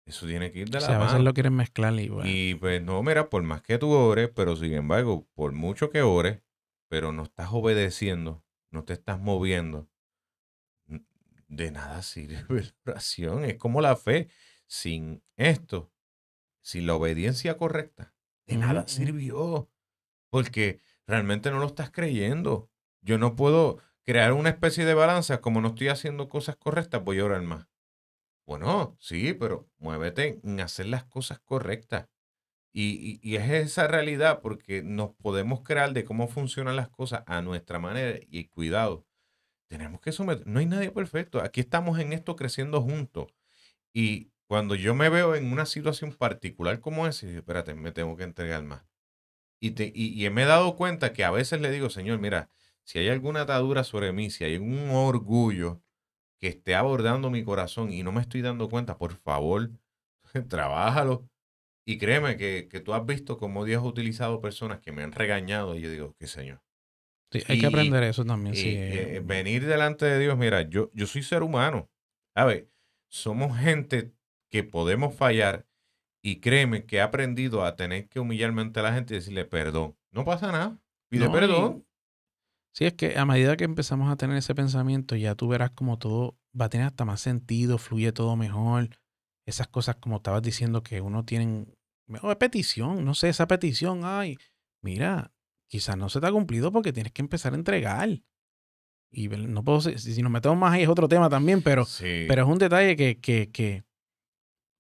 [0.07, 1.03] Eso tiene que ir de la mano.
[1.03, 4.31] a veces lo quieren mezclar y Y pues no, mira, por más que tú ores,
[4.35, 6.41] pero sin embargo, por mucho que ores,
[6.89, 9.91] pero no estás obedeciendo, no te estás moviendo,
[11.49, 13.45] de nada sirve la oración.
[13.45, 14.29] Es como la fe.
[14.71, 15.91] Sin esto,
[16.61, 18.15] sin la obediencia correcta,
[18.47, 19.71] de nada sirvió.
[20.29, 22.71] Porque realmente no lo estás creyendo.
[23.01, 27.19] Yo no puedo crear una especie de balanza, como no estoy haciendo cosas correctas, voy
[27.19, 27.67] a orar más.
[28.47, 32.09] Bueno, sí, pero muévete en hacer las cosas correctas.
[32.73, 37.41] Y, y, es esa realidad porque nos podemos crear de cómo funcionan las cosas a
[37.41, 39.08] nuestra manera y cuidado.
[39.69, 40.47] Tenemos que someter.
[40.47, 41.43] No hay nadie perfecto.
[41.43, 43.33] Aquí estamos en esto creciendo juntos.
[43.93, 48.25] Y cuando yo me veo en una situación particular como esa, espérate, me tengo que
[48.25, 48.85] entregar más.
[49.61, 52.51] Y, te, y, y me he dado cuenta que a veces le digo, Señor, mira,
[52.85, 55.83] si hay alguna atadura sobre mí, si hay un orgullo
[56.39, 59.71] que esté abordando mi corazón y no me estoy dando cuenta, por favor,
[60.49, 61.29] trabájalo.
[61.85, 65.13] Y créeme que, que, tú has visto cómo Dios ha utilizado personas que me han
[65.13, 66.63] regañado y yo digo, qué Señor.
[67.31, 68.55] Sí, hay que aprender eso también.
[68.55, 71.91] sí, eh, venir delante de Dios, mira, yo, yo soy ser humano.
[72.35, 72.71] A ver,
[73.09, 74.15] somos gente
[74.51, 75.67] que podemos fallar
[76.23, 79.97] y créeme que he aprendido a tener que humillarme ante la gente y decirle perdón.
[80.11, 80.79] No pasa nada.
[81.11, 81.85] Pide perdón.
[82.75, 85.99] Sí, es que a medida que empezamos a tener ese pensamiento, ya tú verás como
[85.99, 88.91] todo va a tener hasta más sentido, fluye todo mejor.
[89.47, 91.67] Esas cosas, como estabas diciendo, que uno tiene
[92.07, 94.37] mejor petición, no sé, esa petición, ay,
[94.83, 95.33] mira,
[95.69, 98.21] quizás no se te ha cumplido porque tienes que empezar a entregar.
[99.11, 102.49] Y no puedo, si nos metemos más ahí es otro tema también, pero, pero es
[102.49, 103.85] un detalle que, que, que,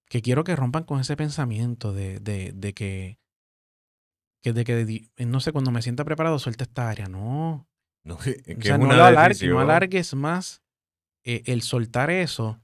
[0.06, 3.18] que, quiero que rompan con ese pensamiento de, de, de que,
[4.42, 7.06] que, de que, no sé, cuando me sienta preparado, suelta esta área.
[7.06, 7.66] No,
[8.04, 8.20] no, o
[8.60, 10.62] sea, no, alargues, más
[11.24, 12.60] eh, el soltar eso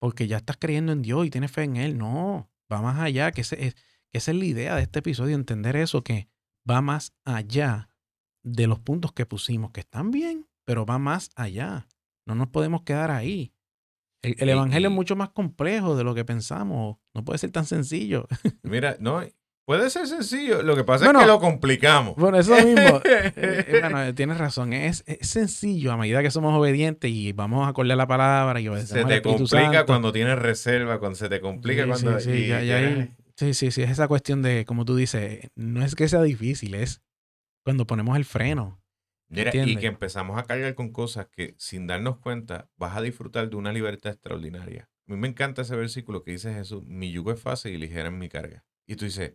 [0.00, 1.98] porque ya estás creyendo en Dios y tienes fe en Él.
[1.98, 3.74] No, va más allá, que, ese es,
[4.08, 6.29] que esa es la idea de este episodio, entender eso, que
[6.68, 7.88] va más allá
[8.42, 11.86] de los puntos que pusimos, que están bien, pero va más allá.
[12.26, 13.52] No nos podemos quedar ahí.
[14.22, 16.98] El, Evangelio es mucho más complejo de lo que pensamos.
[17.14, 18.26] No puede ser tan sencillo.
[18.62, 19.22] Mira, no,
[19.70, 22.16] Puede ser sencillo, lo que pasa es que lo complicamos.
[22.16, 23.00] Bueno, eso mismo.
[23.10, 24.72] Eh, eh, bueno, eh, tienes razón.
[24.72, 29.04] Es, sencillo a medida que somos obedientes y vamos a acordar la palabra y Se
[29.04, 32.18] te complica cuando tienes reserva, cuando se te complica cuando.
[32.18, 33.10] Sí, sí,
[33.54, 37.02] sí, sí, es esa cuestión de, como tú dices, no es que sea difícil, es
[37.64, 38.82] cuando ponemos el freno.
[39.28, 43.48] Mira, y que empezamos a cargar con cosas que sin darnos cuenta vas a disfrutar
[43.48, 44.90] de una libertad extraordinaria.
[45.06, 48.08] A mí me encanta ese versículo que dice Jesús, mi yugo es fácil y ligera
[48.08, 48.64] en mi carga.
[48.86, 49.34] Y tú dices,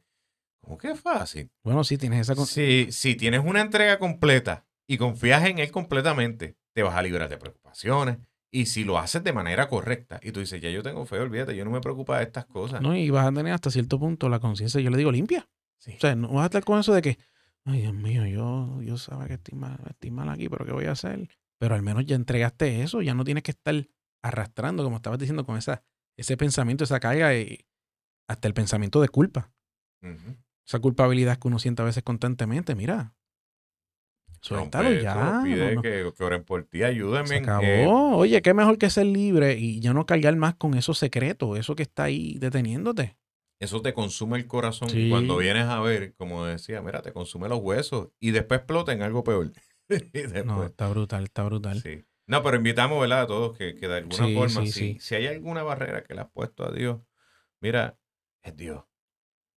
[0.66, 1.52] ¿Cómo que fácil?
[1.64, 2.36] Bueno, sí, tienes esa...
[2.44, 7.30] Si, si tienes una entrega completa y confías en él completamente, te vas a librar
[7.30, 8.18] de preocupaciones.
[8.56, 11.58] Y si lo haces de manera correcta y tú dices, ya yo tengo fe, olvídate,
[11.58, 12.82] yo no me preocupa de estas cosas.
[12.82, 15.50] No, y vas a tener hasta cierto punto la conciencia, yo le digo, limpia.
[15.86, 17.18] O sea, no vas a estar con eso de que,
[17.66, 20.86] ay, Dios mío, yo, yo sabe que estoy mal, estoy mal aquí, pero ¿qué voy
[20.86, 21.28] a hacer?
[21.60, 23.76] Pero al menos ya entregaste eso, ya no tienes que estar
[24.24, 25.84] arrastrando, como estabas diciendo, con esa,
[26.16, 27.68] ese pensamiento, esa carga y
[28.30, 29.52] hasta el pensamiento de culpa
[30.66, 33.15] esa culpabilidad que uno siente a veces constantemente, mira.
[34.46, 35.42] Suéltalo ya.
[35.44, 37.28] Pide que, oren por ti, ayúdenme.
[37.28, 38.16] Se acabó.
[38.18, 41.76] Oye, qué mejor que ser libre y ya no cargar más con esos secretos, eso
[41.76, 43.18] que está ahí deteniéndote.
[43.60, 47.50] Eso te consume el corazón y cuando vienes a ver, como decía, mira, te consume
[47.50, 49.52] los huesos y después explota en algo peor.
[50.46, 51.80] No, está brutal, está brutal.
[51.80, 52.04] Sí.
[52.26, 53.22] No, pero invitamos, ¿verdad?
[53.22, 56.32] A todos que, que de alguna forma, si, si hay alguna barrera que le has
[56.32, 57.02] puesto a Dios,
[57.62, 57.96] mira,
[58.42, 58.84] es Dios.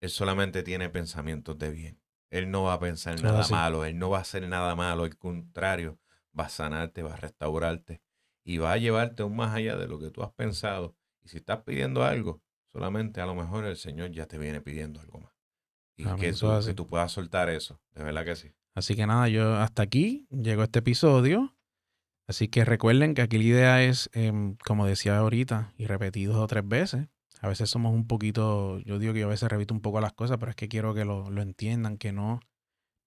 [0.00, 2.00] Él solamente tiene pensamientos de bien.
[2.30, 5.16] Él no va a pensar nada malo, él no va a hacer nada malo, al
[5.16, 5.98] contrario,
[6.38, 8.02] va a sanarte, va a restaurarte
[8.44, 10.96] y va a llevarte aún más allá de lo que tú has pensado.
[11.22, 15.00] Y si estás pidiendo algo, solamente a lo mejor el Señor ya te viene pidiendo
[15.00, 15.32] algo más.
[15.96, 18.52] Y que, tú, que tú puedas soltar eso, de verdad que sí.
[18.74, 21.56] Así que nada, yo hasta aquí llegó este episodio.
[22.28, 26.42] Así que recuerden que aquí la idea es, em, como decía ahorita, y repetido dos
[26.42, 27.08] o tres veces,
[27.40, 30.12] a veces somos un poquito, yo digo que yo a veces repito un poco las
[30.12, 32.40] cosas, pero es que quiero que lo, lo entiendan, que no,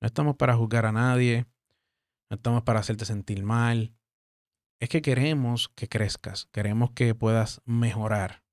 [0.02, 1.46] no estamos para juzgar a nadie,
[2.30, 3.94] no estamos para hacerte sentir mal.
[4.80, 8.44] Es que queremos que crezcas, queremos que puedas mejorar,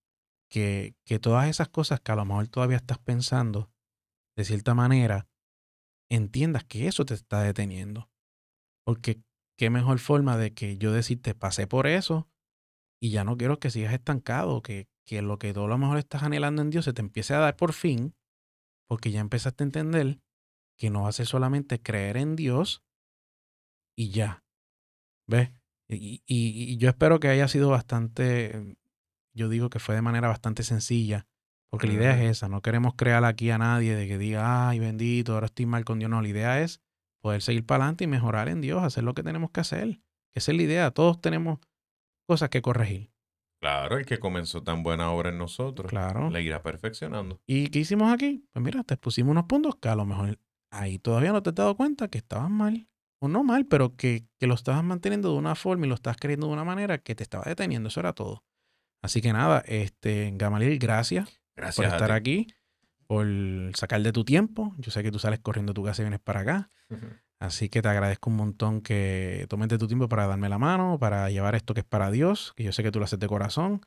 [0.50, 3.70] que, que todas esas cosas que a lo mejor todavía estás pensando,
[4.36, 5.28] de cierta manera,
[6.10, 8.10] entiendas que eso te está deteniendo.
[8.84, 9.20] Porque
[9.56, 12.28] qué mejor forma de que yo decirte, pasé por eso
[13.00, 15.98] y ya no quiero que sigas estancado, que, que lo que tú a lo mejor
[15.98, 18.14] estás anhelando en Dios se te empiece a dar por fin,
[18.88, 20.20] porque ya empezaste a entender
[20.76, 22.84] que no hace solamente creer en Dios
[23.96, 24.44] y ya.
[25.26, 25.50] ¿Ves?
[25.88, 28.76] Y, y, yo espero que haya sido bastante,
[29.34, 31.28] yo digo que fue de manera bastante sencilla,
[31.70, 34.80] porque la idea es esa, no queremos crear aquí a nadie de que diga, ay
[34.80, 36.80] bendito, ahora estoy mal con Dios, no, la idea es
[37.22, 40.00] poder seguir para adelante y mejorar en Dios, hacer lo que tenemos que hacer.
[40.34, 41.60] Esa es la idea, todos tenemos
[42.26, 43.15] cosas que corregir.
[43.66, 45.90] Claro, el que comenzó tan buena obra en nosotros.
[45.90, 46.30] Claro.
[46.30, 47.40] Le irá perfeccionando.
[47.48, 48.46] ¿Y qué hicimos aquí?
[48.52, 50.38] Pues mira, te pusimos unos puntos que a lo mejor
[50.70, 52.86] ahí todavía no te has dado cuenta que estaban mal.
[53.18, 56.16] o no mal, pero que, que lo estabas manteniendo de una forma y lo estás
[56.16, 57.88] creyendo de una manera que te estaba deteniendo.
[57.88, 58.44] Eso era todo.
[59.02, 62.46] Así que nada, este, Gamaliel, gracias, Gracias por estar aquí,
[63.08, 63.26] por
[63.74, 64.76] sacar de tu tiempo.
[64.78, 66.70] Yo sé que tú sales corriendo tu casa y vienes para acá.
[67.38, 71.30] Así que te agradezco un montón que tomes tu tiempo para darme la mano, para
[71.30, 73.82] llevar esto que es para Dios, que yo sé que tú lo haces de corazón.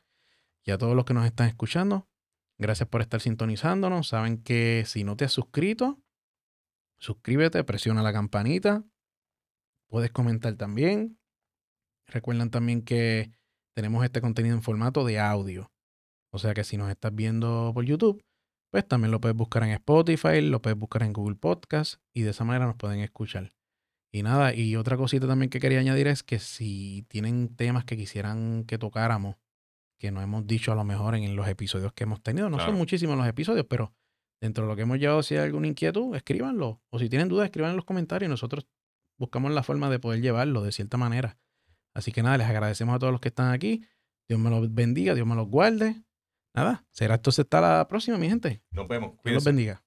[0.64, 2.08] Y a todos los que nos están escuchando,
[2.58, 4.08] gracias por estar sintonizándonos.
[4.08, 6.00] Saben que si no te has suscrito,
[6.98, 8.84] suscríbete, presiona la campanita.
[9.88, 11.18] Puedes comentar también.
[12.06, 13.32] Recuerden también que
[13.74, 15.72] tenemos este contenido en formato de audio.
[16.30, 18.22] O sea que si nos estás viendo por YouTube,
[18.70, 22.30] pues también lo puedes buscar en Spotify, lo puedes buscar en Google Podcast y de
[22.30, 23.52] esa manera nos pueden escuchar.
[24.12, 27.96] Y nada, y otra cosita también que quería añadir es que si tienen temas que
[27.96, 29.36] quisieran que tocáramos,
[29.98, 32.72] que no hemos dicho a lo mejor en los episodios que hemos tenido, no Claro.
[32.72, 33.92] son muchísimos los episodios, pero
[34.40, 36.80] dentro de lo que hemos llevado, si hay alguna inquietud, escríbanlo.
[36.90, 38.66] O si tienen dudas, escriban en los comentarios y nosotros
[39.18, 41.38] buscamos la forma de poder llevarlo de cierta manera.
[41.94, 43.84] Así que nada, les agradecemos a todos los que están aquí.
[44.28, 46.02] Dios me los bendiga, Dios me los guarde.
[46.54, 48.62] Nada, será entonces hasta la próxima, mi gente.
[48.70, 49.12] Nos vemos.
[49.24, 49.82] Dios los bendiga.